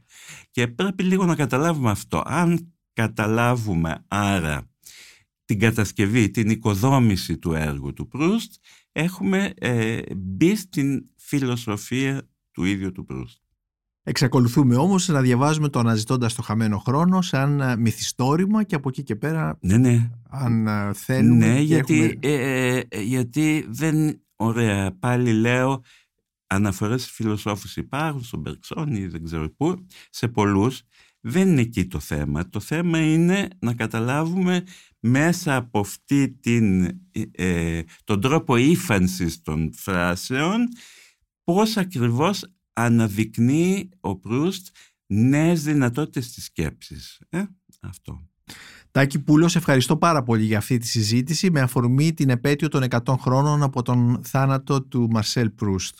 [0.50, 2.22] Και πρέπει λίγο να καταλάβουμε αυτό.
[2.24, 4.70] Αν καταλάβουμε άρα
[5.44, 8.52] την κατασκευή, την οικοδόμηση του έργου του Προύστ,
[8.92, 13.38] έχουμε ε, μπει στην φιλοσοφία του ίδιου του Προύστ.
[14.02, 19.02] Εξακολουθούμε όμως να διαβάζουμε το αναζητώντας το χαμένο χρόνο σαν ε, μυθιστόρημα και από εκεί
[19.02, 20.10] και πέρα ναι, ναι.
[20.28, 25.82] αν ε, θέλουμε Ναι, γιατί, ε, γιατί δεν, ωραία, πάλι λέω
[26.46, 30.82] αναφορές σε φιλοσόφους υπάρχουν, στον Μπερξόνη, δεν ξέρω πού, σε πολλούς.
[31.20, 32.48] Δεν είναι εκεί το θέμα.
[32.48, 34.64] Το θέμα είναι να καταλάβουμε
[35.00, 36.84] μέσα από αυτή την,
[37.30, 40.68] ε, τον τρόπο ύφανσης των φράσεων
[41.44, 44.66] πώς ακριβώς αναδεικνύει ο Προύστ
[45.06, 47.20] νέες δυνατότητες της σκέψης.
[47.28, 47.42] Ε,
[47.80, 48.28] αυτό.
[48.90, 53.16] Τάκη Πούλος, ευχαριστώ πάρα πολύ για αυτή τη συζήτηση με αφορμή την επέτειο των 100
[53.16, 55.98] χρόνων από τον θάνατο του Μαρσέλ Προύστ.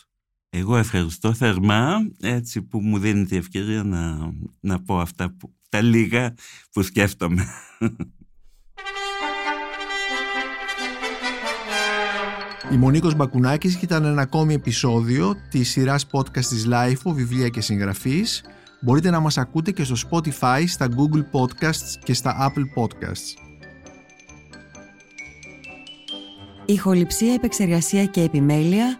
[0.49, 6.33] Εγώ ευχαριστώ θερμά έτσι που μου δίνετε ευκαιρία να, να πω αυτά που, τα λίγα
[6.71, 7.45] που σκέφτομαι.
[12.71, 18.43] Η Μονίκος Μπακουνάκης ήταν ένα ακόμη επεισόδιο της σειράς podcast της LIFO, βιβλία και συγγραφής.
[18.81, 23.45] Μπορείτε να μας ακούτε και στο Spotify, στα Google Podcasts και στα Apple Podcasts.
[26.65, 28.99] Ηχοληψία, επεξεργασία και επιμέλεια,